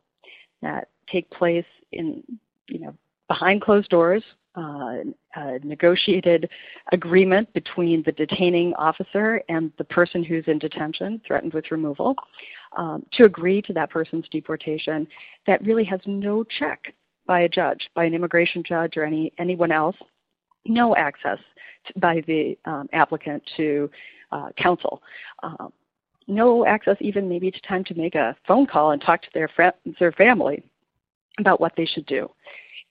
that 0.63 0.89
take 1.11 1.31
place 1.31 1.65
in, 1.93 2.23
you 2.69 2.81
know, 2.81 2.95
behind 3.29 3.61
closed 3.63 3.89
doors, 3.91 4.23
uh, 4.57 4.97
a 5.37 5.59
negotiated 5.63 6.49
agreement 6.93 7.53
between 7.53 8.03
the 8.05 8.13
detaining 8.13 8.75
officer 8.75 9.43
and 9.49 9.71
the 9.79 9.85
person 9.85 10.25
who's 10.25 10.45
in 10.47 10.59
detention, 10.59 11.21
threatened 11.27 11.53
with 11.53 11.71
removal, 11.71 12.17
um, 12.77 13.05
to 13.13 13.25
agree 13.25 13.63
to 13.63 13.73
that 13.73 13.91
person's 13.91 14.27
deportation 14.31 15.07
that 15.47 15.65
really 15.65 15.85
has 15.85 16.01
no 16.07 16.43
check 16.43 16.93
by 17.27 17.41
a 17.41 17.49
judge, 17.49 17.89
by 17.95 18.05
an 18.05 18.15
immigration 18.15 18.63
judge 18.67 18.97
or 18.97 19.05
any 19.05 19.33
anyone 19.39 19.71
else, 19.71 19.97
no 20.65 20.97
access 20.97 21.39
to, 21.87 22.01
by 22.01 22.23
the 22.27 22.59
um, 22.65 22.89
applicant 22.93 23.43
to 23.57 23.89
uh, 24.33 24.49
counsel. 24.57 25.03
Um, 25.43 25.73
no 26.29 26.67
access 26.67 26.97
even 27.01 27.29
maybe 27.29 27.51
to 27.51 27.61
time 27.63 27.83
to 27.85 27.95
make 27.95 28.15
a 28.15 28.37
phone 28.47 28.67
call 28.67 28.93
and 28.93 29.03
talk 29.03 29.23
to 29.23 29.29
their 29.35 29.49
friends 29.49 29.75
or 30.01 30.13
family 30.13 30.63
about 31.39 31.61
what 31.61 31.73
they 31.77 31.87
should 31.87 32.07
do. 32.07 32.31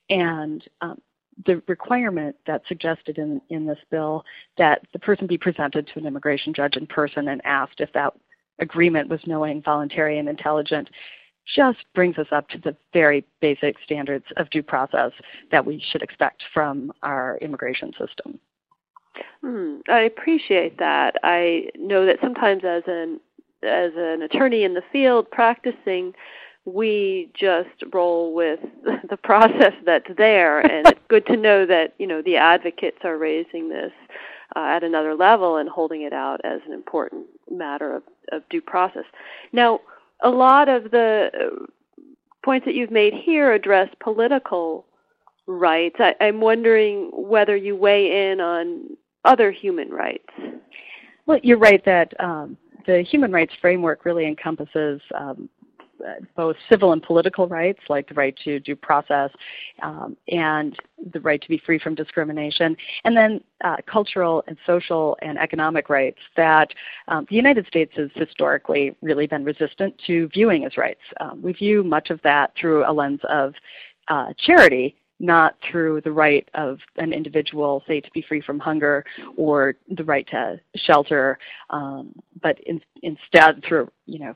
And 0.09 0.63
um, 0.81 0.99
the 1.45 1.61
requirement 1.67 2.35
that's 2.45 2.67
suggested 2.67 3.17
in, 3.17 3.41
in 3.49 3.65
this 3.65 3.77
bill 3.91 4.25
that 4.57 4.81
the 4.93 4.99
person 4.99 5.27
be 5.27 5.37
presented 5.37 5.87
to 5.87 5.99
an 5.99 6.07
immigration 6.07 6.53
judge 6.53 6.75
in 6.75 6.87
person 6.87 7.27
and 7.27 7.41
asked 7.45 7.79
if 7.79 7.93
that 7.93 8.13
agreement 8.59 9.09
was 9.09 9.19
knowing, 9.27 9.61
voluntary, 9.61 10.17
and 10.17 10.27
intelligent 10.27 10.89
just 11.55 11.79
brings 11.93 12.17
us 12.17 12.27
up 12.31 12.49
to 12.49 12.57
the 12.57 12.75
very 12.91 13.23
basic 13.39 13.75
standards 13.83 14.25
of 14.35 14.49
due 14.49 14.63
process 14.63 15.11
that 15.51 15.65
we 15.65 15.81
should 15.91 16.01
expect 16.01 16.43
from 16.53 16.91
our 17.03 17.37
immigration 17.41 17.91
system. 17.91 18.39
Mm, 19.43 19.79
I 19.89 20.01
appreciate 20.01 20.77
that. 20.79 21.15
I 21.23 21.69
know 21.77 22.05
that 22.05 22.17
sometimes 22.21 22.63
as 22.65 22.83
an 22.87 23.19
as 23.63 23.91
an 23.95 24.21
attorney 24.21 24.63
in 24.63 24.73
the 24.73 24.83
field 24.91 25.29
practicing, 25.31 26.13
we 26.65 27.31
just 27.33 27.69
roll 27.93 28.33
with 28.33 28.59
the 29.09 29.17
process 29.17 29.73
that's 29.85 30.09
there, 30.17 30.59
and 30.71 30.87
it's 30.87 30.99
good 31.07 31.25
to 31.27 31.37
know 31.37 31.65
that 31.65 31.93
you 31.97 32.07
know 32.07 32.21
the 32.21 32.37
advocates 32.37 32.99
are 33.03 33.17
raising 33.17 33.69
this 33.69 33.91
uh, 34.55 34.59
at 34.59 34.83
another 34.83 35.15
level 35.15 35.57
and 35.57 35.69
holding 35.69 36.03
it 36.03 36.13
out 36.13 36.39
as 36.43 36.61
an 36.65 36.73
important 36.73 37.25
matter 37.49 37.95
of, 37.95 38.03
of 38.31 38.47
due 38.49 38.61
process. 38.61 39.05
Now, 39.51 39.81
a 40.21 40.29
lot 40.29 40.69
of 40.69 40.91
the 40.91 41.31
uh, 41.33 41.65
points 42.43 42.65
that 42.65 42.75
you've 42.75 42.91
made 42.91 43.13
here 43.13 43.51
address 43.51 43.89
political 43.99 44.85
rights. 45.47 45.95
I, 45.99 46.15
I'm 46.21 46.41
wondering 46.41 47.11
whether 47.13 47.55
you 47.55 47.75
weigh 47.75 48.31
in 48.31 48.39
on 48.39 48.97
other 49.25 49.51
human 49.51 49.89
rights. 49.89 50.29
Well, 51.25 51.39
you're 51.43 51.57
right 51.57 51.83
that 51.85 52.13
um, 52.21 52.57
the 52.87 53.03
human 53.03 53.31
rights 53.31 53.53
framework 53.61 54.05
really 54.05 54.25
encompasses 54.25 55.01
um, 55.13 55.49
both 56.35 56.55
civil 56.69 56.93
and 56.93 57.01
political 57.01 57.47
rights, 57.47 57.79
like 57.89 58.07
the 58.07 58.13
right 58.13 58.37
to 58.43 58.59
due 58.59 58.75
process 58.75 59.29
um, 59.81 60.15
and 60.29 60.75
the 61.13 61.19
right 61.19 61.41
to 61.41 61.47
be 61.47 61.61
free 61.65 61.79
from 61.79 61.95
discrimination, 61.95 62.75
and 63.03 63.15
then 63.15 63.41
uh, 63.63 63.77
cultural 63.85 64.43
and 64.47 64.57
social 64.65 65.17
and 65.21 65.37
economic 65.37 65.89
rights 65.89 66.19
that 66.35 66.69
um, 67.07 67.25
the 67.29 67.35
United 67.35 67.65
States 67.67 67.91
has 67.95 68.09
historically 68.15 68.95
really 69.01 69.27
been 69.27 69.43
resistant 69.43 69.93
to 70.05 70.27
viewing 70.33 70.65
as 70.65 70.77
rights. 70.77 71.01
Um, 71.19 71.41
we 71.41 71.53
view 71.53 71.83
much 71.83 72.09
of 72.09 72.21
that 72.23 72.51
through 72.59 72.89
a 72.89 72.93
lens 72.93 73.21
of 73.29 73.53
uh, 74.07 74.33
charity 74.37 74.95
not 75.19 75.55
through 75.69 76.01
the 76.01 76.11
right 76.11 76.47
of 76.53 76.79
an 76.97 77.11
individual, 77.11 77.83
say, 77.87 77.99
to 77.99 78.11
be 78.11 78.21
free 78.21 78.41
from 78.41 78.59
hunger 78.59 79.03
or 79.35 79.75
the 79.89 80.03
right 80.03 80.27
to 80.27 80.59
shelter, 80.75 81.39
um, 81.71 82.13
but 82.41 82.59
in, 82.61 82.81
instead 83.01 83.63
through, 83.67 83.89
you 84.05 84.19
know, 84.19 84.35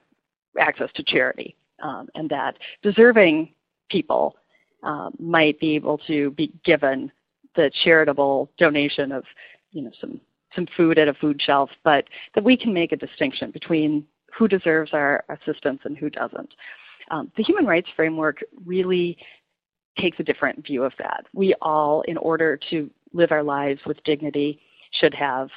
access 0.59 0.89
to 0.95 1.03
charity, 1.03 1.55
um, 1.83 2.09
and 2.15 2.29
that 2.29 2.57
deserving 2.81 3.53
people 3.89 4.35
um, 4.83 5.13
might 5.19 5.59
be 5.59 5.75
able 5.75 5.97
to 5.99 6.31
be 6.31 6.51
given 6.65 7.11
the 7.55 7.71
charitable 7.83 8.49
donation 8.57 9.11
of, 9.11 9.23
you 9.71 9.81
know, 9.83 9.91
some 9.99 10.19
some 10.55 10.67
food 10.75 10.99
at 10.99 11.07
a 11.07 11.13
food 11.13 11.41
shelf, 11.41 11.69
but 11.83 12.05
that 12.35 12.43
we 12.43 12.57
can 12.57 12.73
make 12.73 12.91
a 12.91 12.97
distinction 12.97 13.51
between 13.51 14.05
who 14.37 14.47
deserves 14.47 14.91
our 14.93 15.23
assistance 15.29 15.79
and 15.85 15.97
who 15.97 16.09
doesn't. 16.09 16.53
Um, 17.09 17.31
the 17.37 17.43
human 17.43 17.65
rights 17.65 17.89
framework 17.95 18.43
really 18.65 19.17
takes 19.97 20.19
a 20.19 20.23
different 20.23 20.65
view 20.65 20.83
of 20.83 20.93
that. 20.97 21.25
We 21.33 21.53
all, 21.61 22.01
in 22.03 22.17
order 22.17 22.59
to 22.69 22.89
live 23.13 23.31
our 23.31 23.43
lives 23.43 23.81
with 23.85 24.03
dignity, 24.03 24.59
should 24.91 25.13
have 25.13 25.49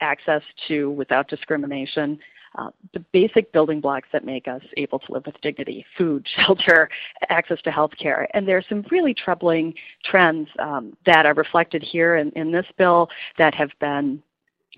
access 0.00 0.42
to, 0.68 0.90
without 0.90 1.28
discrimination, 1.28 2.18
uh, 2.56 2.70
the 2.92 3.00
basic 3.12 3.52
building 3.52 3.80
blocks 3.80 4.08
that 4.12 4.24
make 4.24 4.46
us 4.46 4.62
able 4.76 4.98
to 5.00 5.12
live 5.12 5.26
with 5.26 5.40
dignity 5.40 5.84
food, 5.98 6.26
shelter, 6.36 6.88
access 7.28 7.60
to 7.62 7.70
health 7.70 7.92
care. 7.98 8.28
And 8.34 8.46
there 8.46 8.56
are 8.56 8.64
some 8.68 8.84
really 8.90 9.14
troubling 9.14 9.74
trends 10.04 10.48
um, 10.58 10.96
that 11.06 11.26
are 11.26 11.34
reflected 11.34 11.82
here 11.82 12.16
in, 12.16 12.30
in 12.32 12.52
this 12.52 12.66
bill 12.78 13.08
that 13.38 13.54
have 13.54 13.70
been 13.80 14.22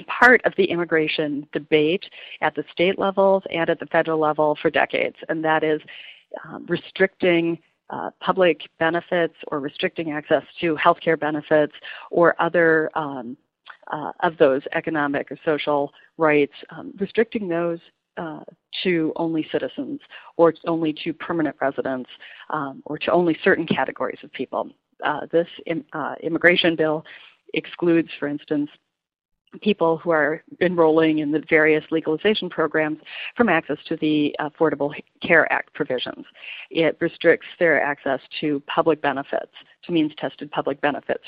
part 0.07 0.43
of 0.45 0.53
the 0.57 0.65
immigration 0.65 1.47
debate 1.53 2.05
at 2.41 2.55
the 2.55 2.65
state 2.71 2.99
levels 2.99 3.43
and 3.51 3.71
at 3.71 3.81
the 3.81 3.87
federal 3.87 4.19
level 4.19 4.57
for 4.61 4.71
decades, 4.71 5.17
and 5.29 5.45
that 5.45 5.65
is 5.65 5.81
um, 6.45 6.67
restricting 6.69 7.59
uh, 7.91 8.11
public 8.21 8.63
benefits 8.79 9.35
or 9.49 9.61
restricting 9.61 10.13
access 10.13 10.43
to 10.61 10.77
healthcare 10.77 11.19
benefits 11.19 11.73
or 12.11 12.41
other 12.41 12.91
um, 12.95 13.37
uh, 13.93 14.13
of 14.21 14.37
those 14.39 14.63
economic 14.73 15.31
or 15.31 15.39
social 15.45 15.93
rights, 16.19 16.53
um, 16.71 16.93
restricting 16.99 17.49
those 17.49 17.79
uh, 18.17 18.41
to 18.83 19.13
only 19.17 19.47
citizens 19.53 20.01
or 20.37 20.53
only 20.67 20.93
to 20.93 21.13
permanent 21.13 21.55
residents 21.61 22.11
um, 22.51 22.83
or 22.87 22.99
to 22.99 23.13
only 23.13 23.37
certain 23.45 23.67
categories 23.67 24.19
of 24.23 24.33
people. 24.33 24.71
Uh, 25.05 25.27
this 25.31 25.47
Im- 25.67 25.85
uh, 25.93 26.15
immigration 26.23 26.75
bill 26.75 27.05
excludes, 27.55 28.09
for 28.19 28.27
instance, 28.27 28.71
people 29.61 29.97
who 29.99 30.11
are 30.11 30.43
enrolling 30.61 31.19
in 31.19 31.33
the 31.33 31.43
various 31.49 31.85
legalization 31.91 32.51
programs 32.51 32.99
from 33.37 33.49
access 33.49 33.79
to 33.89 33.97
the 33.97 34.35
Affordable 34.41 34.93
Care 35.23 35.51
Act 35.53 35.73
provisions. 35.75 36.25
It 36.71 36.97
restricts 37.01 37.47
their 37.59 37.83
access 37.83 38.21
to 38.41 38.63
public 38.67 39.01
benefits, 39.01 39.53
to 39.85 39.93
means 39.93 40.13
tested 40.19 40.51
public 40.51 40.81
benefits, 40.81 41.25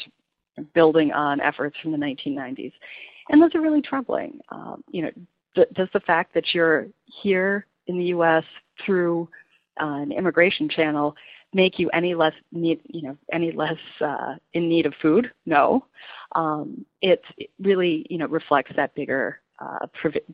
building 0.74 1.12
on 1.12 1.40
efforts 1.40 1.76
from 1.80 1.92
the 1.92 1.98
1990s. 1.98 2.72
And 3.30 3.42
those 3.42 3.54
are 3.54 3.60
really 3.60 3.82
troubling. 3.82 4.40
Um, 4.50 4.82
you 4.90 5.02
know, 5.02 5.10
th- 5.54 5.68
does 5.74 5.88
the 5.92 6.00
fact 6.00 6.34
that 6.34 6.54
you're 6.54 6.88
here 7.22 7.66
in 7.86 7.98
the 7.98 8.06
U.S. 8.06 8.44
through 8.84 9.28
uh, 9.80 9.86
an 9.86 10.12
immigration 10.12 10.68
channel 10.68 11.14
make 11.52 11.78
you 11.78 11.88
any 11.90 12.14
less 12.14 12.34
need, 12.52 12.80
you 12.86 13.02
know, 13.02 13.16
any 13.32 13.52
less 13.52 13.78
uh, 14.00 14.34
in 14.52 14.68
need 14.68 14.86
of 14.86 14.94
food? 15.00 15.30
No. 15.46 15.84
Um, 16.34 16.84
it 17.00 17.22
really, 17.60 18.06
you 18.10 18.18
know, 18.18 18.26
reflects 18.26 18.72
that 18.76 18.94
bigger 18.94 19.40
uh, 19.60 19.86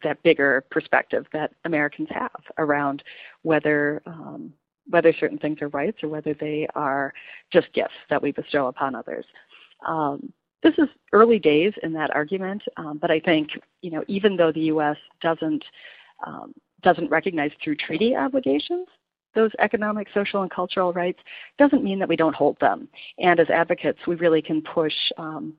that 0.03 0.22
bigger 0.22 0.64
perspective 0.70 1.24
that 1.33 1.53
Americans 1.64 2.09
have 2.11 2.42
around 2.59 3.03
whether 3.42 4.03
um, 4.07 4.53
whether 4.90 5.14
certain 5.18 5.38
things 5.38 5.62
are 5.62 5.68
rights 5.68 6.03
or 6.03 6.09
whether 6.09 6.35
they 6.35 6.66
are 6.74 7.12
just 7.50 7.72
gifts 7.72 7.94
that 8.11 8.22
we 8.22 8.33
bestow 8.33 8.66
upon 8.66 8.94
others. 8.94 9.24
Um, 9.87 10.31
this 10.62 10.74
is 10.77 10.88
early 11.12 11.38
days 11.38 11.72
in 11.83 11.92
that 11.94 12.14
argument, 12.14 12.62
um, 12.77 12.98
but 12.98 13.11
I 13.11 13.20
think 13.20 13.50
you 13.81 13.90
know 13.90 14.05
even 14.09 14.37
though 14.37 14.53
the 14.53 14.61
U.S. 14.61 14.96
doesn't 15.22 15.64
um, 16.27 16.53
doesn't 16.83 17.11
recognize 17.11 17.50
through 17.62 17.77
treaty 17.77 18.14
obligations 18.14 18.88
those 19.35 19.51
economic, 19.59 20.09
social, 20.14 20.42
and 20.42 20.51
cultural 20.51 20.92
rights 20.92 21.20
doesn't 21.59 21.85
mean 21.85 21.99
that 21.99 22.09
we 22.09 22.16
don't 22.16 22.35
hold 22.35 22.57
them. 22.61 22.88
And 23.18 23.40
as 23.40 23.51
advocates, 23.51 23.99
we 24.07 24.14
really 24.16 24.42
can 24.42 24.62
push 24.62 24.94
um, 25.18 25.55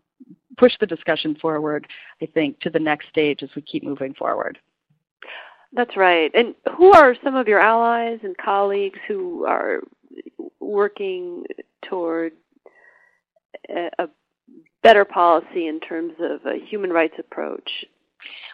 push 0.58 0.74
the 0.80 0.86
discussion 0.86 1.36
forward. 1.36 1.88
I 2.22 2.26
think 2.28 2.60
to 2.62 2.70
the 2.70 2.80
next 2.80 3.10
stage 3.10 3.44
as 3.44 3.50
we 3.56 3.62
keep 3.62 3.84
moving 3.84 4.14
forward. 4.14 4.58
That's 5.74 5.98
right. 5.98 6.32
And 6.34 6.56
who 6.78 6.94
are 6.94 7.16
some 7.24 7.36
of 7.36 7.48
your 7.48 7.60
allies 7.60 8.20
and 8.24 8.38
colleagues 8.38 9.00
who 9.08 9.46
are 9.46 9.82
working 10.62 11.44
toward 11.88 12.32
a 13.70 14.08
better 14.84 15.04
policy 15.04 15.68
in 15.68 15.80
terms 15.82 16.14
of 16.20 16.46
a 16.46 16.64
human 16.66 16.92
rights 16.92 17.16
approach 17.20 17.70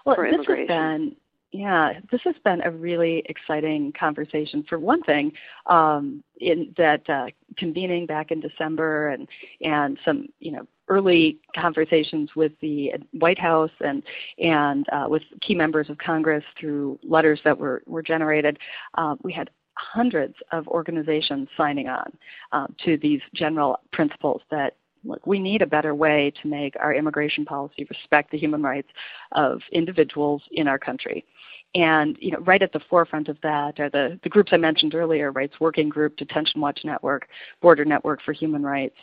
well, 0.05 0.15
for 0.15 0.25
immigration? 0.25 0.67
This 0.67 0.69
has 0.69 0.99
been 0.99 1.15
yeah, 1.51 1.99
this 2.11 2.21
has 2.23 2.35
been 2.45 2.61
a 2.61 2.71
really 2.71 3.23
exciting 3.25 3.91
conversation. 3.97 4.63
For 4.67 4.79
one 4.79 5.03
thing, 5.03 5.33
um, 5.65 6.23
in 6.39 6.73
that 6.77 7.09
uh, 7.09 7.27
convening 7.57 8.05
back 8.05 8.31
in 8.31 8.39
December 8.39 9.09
and 9.09 9.27
and 9.61 9.97
some 10.05 10.27
you 10.39 10.51
know 10.51 10.65
early 10.87 11.39
conversations 11.55 12.29
with 12.35 12.53
the 12.61 12.93
White 13.11 13.39
House 13.39 13.71
and 13.81 14.01
and 14.39 14.85
uh, 14.93 15.07
with 15.09 15.23
key 15.41 15.55
members 15.55 15.89
of 15.89 15.97
Congress 15.97 16.43
through 16.59 16.99
letters 17.03 17.41
that 17.43 17.57
were 17.57 17.83
were 17.85 18.01
generated, 18.01 18.57
uh, 18.97 19.15
we 19.21 19.33
had 19.33 19.49
hundreds 19.75 20.35
of 20.51 20.67
organizations 20.67 21.49
signing 21.57 21.87
on 21.87 22.11
um, 22.51 22.73
to 22.85 22.97
these 22.97 23.21
general 23.33 23.79
principles 23.91 24.41
that 24.51 24.75
look, 25.03 25.25
we 25.25 25.39
need 25.39 25.61
a 25.61 25.67
better 25.67 25.95
way 25.95 26.31
to 26.41 26.47
make 26.47 26.75
our 26.79 26.93
immigration 26.93 27.45
policy 27.45 27.85
respect 27.89 28.31
the 28.31 28.37
human 28.37 28.61
rights 28.61 28.89
of 29.33 29.61
individuals 29.71 30.41
in 30.51 30.67
our 30.67 30.79
country. 30.79 31.25
And 31.73 32.17
you 32.19 32.31
know, 32.31 32.39
right 32.39 32.61
at 32.61 32.73
the 32.73 32.81
forefront 32.89 33.29
of 33.29 33.37
that 33.43 33.79
are 33.79 33.89
the, 33.89 34.19
the 34.23 34.29
groups 34.29 34.51
I 34.53 34.57
mentioned 34.57 34.93
earlier, 34.93 35.31
Rights 35.31 35.59
Working 35.59 35.89
Group, 35.89 36.17
Detention 36.17 36.59
Watch 36.59 36.81
Network, 36.83 37.27
Border 37.61 37.85
Network 37.85 38.21
for 38.21 38.33
Human 38.33 38.63
Rights. 38.63 38.97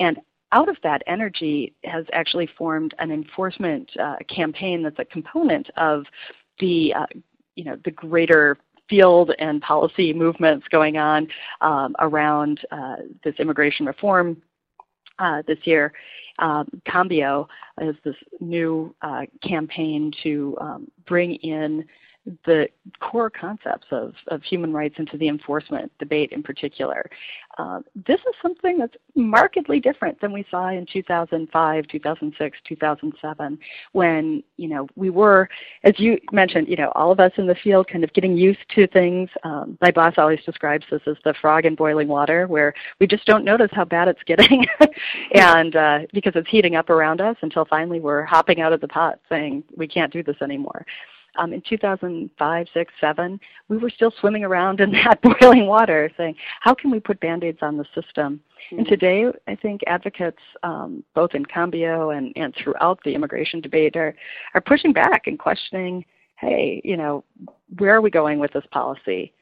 And 0.00 0.18
out 0.52 0.68
of 0.68 0.76
that 0.82 1.02
energy 1.06 1.74
has 1.84 2.04
actually 2.12 2.48
formed 2.58 2.94
an 2.98 3.12
enforcement 3.12 3.90
uh, 4.00 4.16
campaign 4.28 4.82
that's 4.82 4.98
a 4.98 5.04
component 5.04 5.70
of 5.76 6.04
the, 6.58 6.92
uh, 6.94 7.06
you 7.54 7.64
know, 7.64 7.78
the 7.84 7.92
greater 7.92 8.58
field 8.88 9.30
and 9.38 9.62
policy 9.62 10.12
movements 10.12 10.66
going 10.68 10.96
on 10.96 11.28
um, 11.60 11.94
around 12.00 12.60
uh, 12.72 12.96
this 13.22 13.36
immigration 13.38 13.86
reform 13.86 14.36
uh, 15.20 15.42
this 15.46 15.58
year. 15.64 15.92
Um, 16.38 16.82
Cambio 16.86 17.48
is 17.80 17.94
this 18.04 18.16
new 18.40 18.94
uh, 19.02 19.22
campaign 19.42 20.10
to 20.22 20.56
um, 20.60 20.90
bring 21.06 21.34
in 21.36 21.84
the 22.44 22.68
core 23.00 23.30
concepts 23.30 23.86
of, 23.90 24.14
of 24.28 24.42
human 24.42 24.72
rights 24.72 24.96
into 24.98 25.16
the 25.16 25.28
enforcement 25.28 25.90
debate 25.98 26.32
in 26.32 26.42
particular. 26.42 27.08
Uh, 27.58 27.80
this 28.06 28.20
is 28.20 28.34
something 28.40 28.78
that's 28.78 28.96
markedly 29.14 29.80
different 29.80 30.20
than 30.20 30.32
we 30.32 30.46
saw 30.50 30.68
in 30.68 30.86
2005, 30.90 31.86
2006, 31.88 32.58
2007, 32.66 33.58
when 33.92 34.42
you 34.56 34.68
know 34.68 34.88
we 34.96 35.10
were, 35.10 35.48
as 35.84 35.98
you 35.98 36.18
mentioned, 36.32 36.68
you 36.68 36.76
know 36.76 36.92
all 36.94 37.10
of 37.10 37.20
us 37.20 37.32
in 37.36 37.46
the 37.46 37.54
field 37.56 37.88
kind 37.88 38.04
of 38.04 38.12
getting 38.12 38.36
used 38.36 38.60
to 38.74 38.86
things. 38.86 39.28
Um, 39.42 39.76
my 39.80 39.90
boss 39.90 40.14
always 40.16 40.40
describes 40.44 40.86
this 40.90 41.02
as 41.06 41.16
the 41.24 41.34
frog 41.40 41.66
in 41.66 41.74
boiling 41.74 42.08
water, 42.08 42.46
where 42.46 42.72
we 42.98 43.06
just 43.06 43.26
don't 43.26 43.44
notice 43.44 43.70
how 43.72 43.84
bad 43.84 44.08
it's 44.08 44.22
getting, 44.24 44.64
and 45.34 45.76
uh, 45.76 45.98
because 46.12 46.32
it's 46.36 46.48
heating 46.48 46.76
up 46.76 46.88
around 46.88 47.20
us 47.20 47.36
until 47.42 47.64
finally 47.64 48.00
we're 48.00 48.24
hopping 48.24 48.60
out 48.60 48.72
of 48.72 48.80
the 48.80 48.88
pot 48.88 49.20
saying 49.28 49.64
we 49.76 49.88
can't 49.88 50.12
do 50.12 50.22
this 50.22 50.36
anymore 50.40 50.86
um, 51.36 51.52
in 51.52 51.62
2005, 51.68 52.66
6, 52.72 52.92
7, 53.00 53.40
we 53.68 53.76
were 53.76 53.90
still 53.90 54.12
swimming 54.20 54.44
around 54.44 54.80
in 54.80 54.92
that 55.04 55.20
boiling 55.22 55.66
water 55.66 56.10
saying, 56.16 56.34
how 56.60 56.74
can 56.74 56.90
we 56.90 57.00
put 57.00 57.20
band-aids 57.20 57.58
on 57.62 57.76
the 57.76 57.84
system? 57.94 58.40
Mm-hmm. 58.66 58.78
And 58.78 58.86
today, 58.88 59.26
I 59.46 59.54
think 59.56 59.82
advocates, 59.86 60.42
um, 60.62 61.04
both 61.14 61.34
in 61.34 61.44
Cambio 61.44 62.10
and, 62.10 62.32
and 62.36 62.54
throughout 62.54 62.98
the 63.04 63.14
immigration 63.14 63.60
debate, 63.60 63.96
are, 63.96 64.14
are 64.54 64.60
pushing 64.60 64.92
back 64.92 65.26
and 65.26 65.38
questioning, 65.38 66.04
hey, 66.38 66.80
you 66.84 66.96
know, 66.96 67.24
where 67.78 67.94
are 67.94 68.00
we 68.00 68.10
going 68.10 68.38
with 68.38 68.52
this 68.52 68.64
policy? 68.70 69.32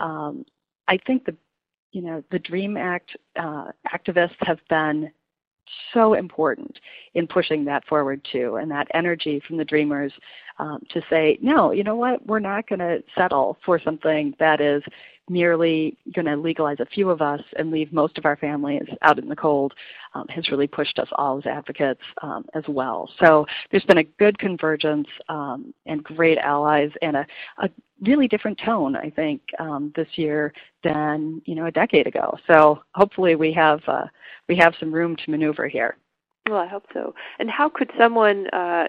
Um, 0.00 0.44
I 0.88 0.98
think 1.06 1.24
the, 1.24 1.34
you 1.92 2.02
know, 2.02 2.22
the 2.30 2.38
DREAM 2.38 2.76
Act 2.76 3.16
uh, 3.36 3.66
activists 3.92 4.36
have 4.40 4.58
been 4.68 5.10
so 5.92 6.14
important 6.14 6.78
in 7.14 7.26
pushing 7.26 7.64
that 7.64 7.84
forward 7.86 8.26
too, 8.30 8.56
and 8.56 8.70
that 8.70 8.88
energy 8.94 9.40
from 9.46 9.56
the 9.56 9.64
dreamers 9.64 10.12
um, 10.58 10.80
to 10.90 11.02
say, 11.10 11.38
no, 11.42 11.72
you 11.72 11.82
know 11.82 11.96
what, 11.96 12.24
we're 12.26 12.38
not 12.38 12.68
going 12.68 12.78
to 12.78 13.02
settle 13.16 13.58
for 13.64 13.80
something 13.80 14.34
that 14.38 14.60
is 14.60 14.82
merely 15.28 15.96
going 16.14 16.26
to 16.26 16.36
legalize 16.36 16.76
a 16.80 16.86
few 16.86 17.10
of 17.10 17.22
us 17.22 17.40
and 17.56 17.70
leave 17.70 17.92
most 17.92 18.18
of 18.18 18.26
our 18.26 18.36
families 18.36 18.82
out 19.02 19.18
in 19.18 19.28
the 19.28 19.36
cold 19.36 19.72
um, 20.14 20.26
has 20.28 20.50
really 20.50 20.66
pushed 20.66 20.98
us 20.98 21.08
all 21.12 21.38
as 21.38 21.46
advocates 21.46 22.02
um, 22.22 22.44
as 22.54 22.64
well. 22.68 23.10
So 23.20 23.46
there's 23.70 23.84
been 23.84 23.98
a 23.98 24.04
good 24.04 24.38
convergence 24.38 25.08
um, 25.28 25.72
and 25.86 26.04
great 26.04 26.38
allies 26.38 26.90
and 27.02 27.16
a, 27.16 27.26
a, 27.58 27.70
really 28.02 28.28
different 28.28 28.60
tone, 28.62 28.96
I 28.96 29.08
think, 29.08 29.40
um, 29.58 29.92
this 29.96 30.08
year 30.16 30.52
than 30.82 31.40
you 31.46 31.54
know 31.54 31.66
a 31.66 31.70
decade 31.70 32.06
ago. 32.06 32.36
So 32.46 32.82
hopefully 32.94 33.34
we 33.36 33.52
have 33.52 33.80
uh, 33.86 34.06
we 34.48 34.56
have 34.56 34.74
some 34.78 34.92
room 34.92 35.16
to 35.16 35.30
maneuver 35.30 35.68
here. 35.68 35.96
Well, 36.50 36.58
I 36.58 36.66
hope 36.66 36.84
so. 36.92 37.14
And 37.38 37.48
how 37.48 37.70
could 37.70 37.90
someone 37.96 38.48
uh, 38.48 38.88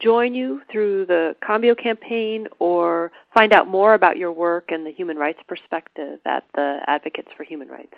join 0.00 0.34
you 0.34 0.62
through 0.70 1.06
the 1.06 1.36
Cambio 1.44 1.74
campaign 1.74 2.46
or 2.58 3.12
find 3.32 3.52
out 3.52 3.68
more 3.68 3.94
about 3.94 4.16
your 4.16 4.32
work 4.32 4.70
and 4.70 4.86
the 4.86 4.92
human 4.92 5.16
rights 5.16 5.40
perspective 5.48 6.20
at 6.26 6.44
the 6.54 6.80
Advocates 6.86 7.28
for 7.36 7.44
Human 7.44 7.68
Rights? 7.68 7.94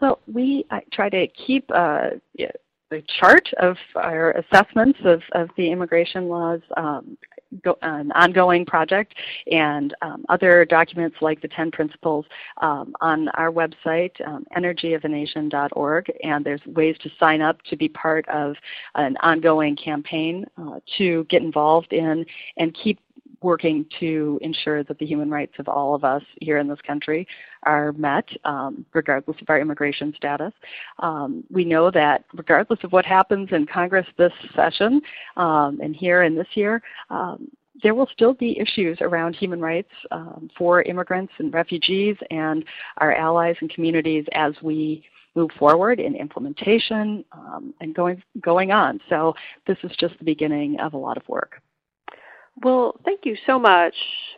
Well, 0.00 0.20
we 0.26 0.66
try 0.92 1.10
to 1.10 1.26
keep 1.28 1.70
uh, 1.74 2.10
the 2.90 3.02
chart 3.20 3.48
of 3.58 3.76
our 3.96 4.32
assessments 4.32 4.98
of, 5.04 5.22
of 5.32 5.48
the 5.56 5.70
immigration 5.70 6.28
laws 6.28 6.60
um, 6.76 7.16
go, 7.62 7.76
an 7.82 8.12
ongoing 8.12 8.64
project 8.64 9.14
and 9.50 9.94
um, 10.02 10.24
other 10.28 10.64
documents 10.64 11.16
like 11.20 11.40
the 11.42 11.48
10 11.48 11.70
principles 11.70 12.24
um, 12.60 12.94
on 13.00 13.28
our 13.30 13.50
website, 13.50 14.12
um, 14.26 14.46
energyofanation.org, 14.56 16.12
and 16.22 16.44
there's 16.44 16.64
ways 16.66 16.96
to 17.02 17.10
sign 17.18 17.40
up 17.40 17.60
to 17.62 17.76
be 17.76 17.88
part 17.88 18.28
of 18.28 18.56
an 18.94 19.16
ongoing 19.22 19.76
campaign 19.76 20.44
uh, 20.58 20.80
to 20.98 21.24
get 21.24 21.42
involved 21.42 21.92
in 21.92 22.24
and 22.56 22.74
keep 22.74 22.98
working 23.42 23.86
to 24.00 24.38
ensure 24.42 24.84
that 24.84 24.98
the 24.98 25.06
human 25.06 25.30
rights 25.30 25.54
of 25.58 25.68
all 25.68 25.94
of 25.94 26.04
us 26.04 26.22
here 26.40 26.58
in 26.58 26.68
this 26.68 26.80
country 26.86 27.26
are 27.64 27.92
met, 27.92 28.28
um, 28.44 28.84
regardless 28.92 29.36
of 29.40 29.48
our 29.50 29.60
immigration 29.60 30.12
status. 30.16 30.52
Um, 30.98 31.44
we 31.50 31.64
know 31.64 31.90
that 31.90 32.24
regardless 32.34 32.80
of 32.82 32.92
what 32.92 33.04
happens 33.04 33.48
in 33.52 33.66
Congress 33.66 34.06
this 34.16 34.32
session 34.54 35.00
um, 35.36 35.80
and 35.82 35.94
here 35.94 36.22
and 36.22 36.36
this 36.36 36.48
year, 36.54 36.82
um, 37.10 37.48
there 37.82 37.94
will 37.94 38.08
still 38.12 38.34
be 38.34 38.58
issues 38.58 38.98
around 39.00 39.34
human 39.34 39.60
rights 39.60 39.90
um, 40.10 40.50
for 40.56 40.82
immigrants 40.82 41.32
and 41.38 41.52
refugees 41.52 42.16
and 42.30 42.64
our 42.98 43.12
allies 43.14 43.56
and 43.60 43.70
communities 43.70 44.24
as 44.32 44.52
we 44.62 45.04
move 45.34 45.50
forward 45.58 45.98
in 45.98 46.14
implementation 46.14 47.24
um, 47.32 47.72
and 47.80 47.94
going 47.94 48.22
going 48.40 48.70
on. 48.70 49.00
So 49.08 49.34
this 49.66 49.78
is 49.82 49.90
just 49.98 50.18
the 50.18 50.24
beginning 50.24 50.78
of 50.80 50.94
a 50.94 50.98
lot 50.98 51.16
of 51.16 51.26
work. 51.28 51.62
Well, 52.60 52.94
thank 53.04 53.20
you 53.24 53.36
so 53.46 53.58
much, 53.58 53.94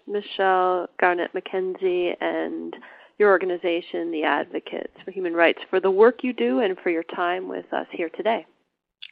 Michelle 0.06 0.88
Garnett 1.00 1.32
McKenzie 1.34 2.14
and 2.20 2.74
your 3.18 3.30
organization, 3.30 4.10
the 4.10 4.24
Advocates 4.24 4.94
for 5.04 5.10
Human 5.10 5.34
Rights, 5.34 5.60
for 5.70 5.80
the 5.80 5.90
work 5.90 6.22
you 6.22 6.32
do 6.32 6.60
and 6.60 6.78
for 6.78 6.90
your 6.90 7.02
time 7.02 7.48
with 7.48 7.70
us 7.72 7.86
here 7.90 8.08
today. 8.10 8.46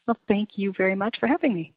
Well, 0.07 0.17
thank 0.29 0.51
you 0.57 0.73
very 0.77 0.95
much 0.95 1.19
for 1.21 1.27
having 1.27 1.55
me. 1.55 1.73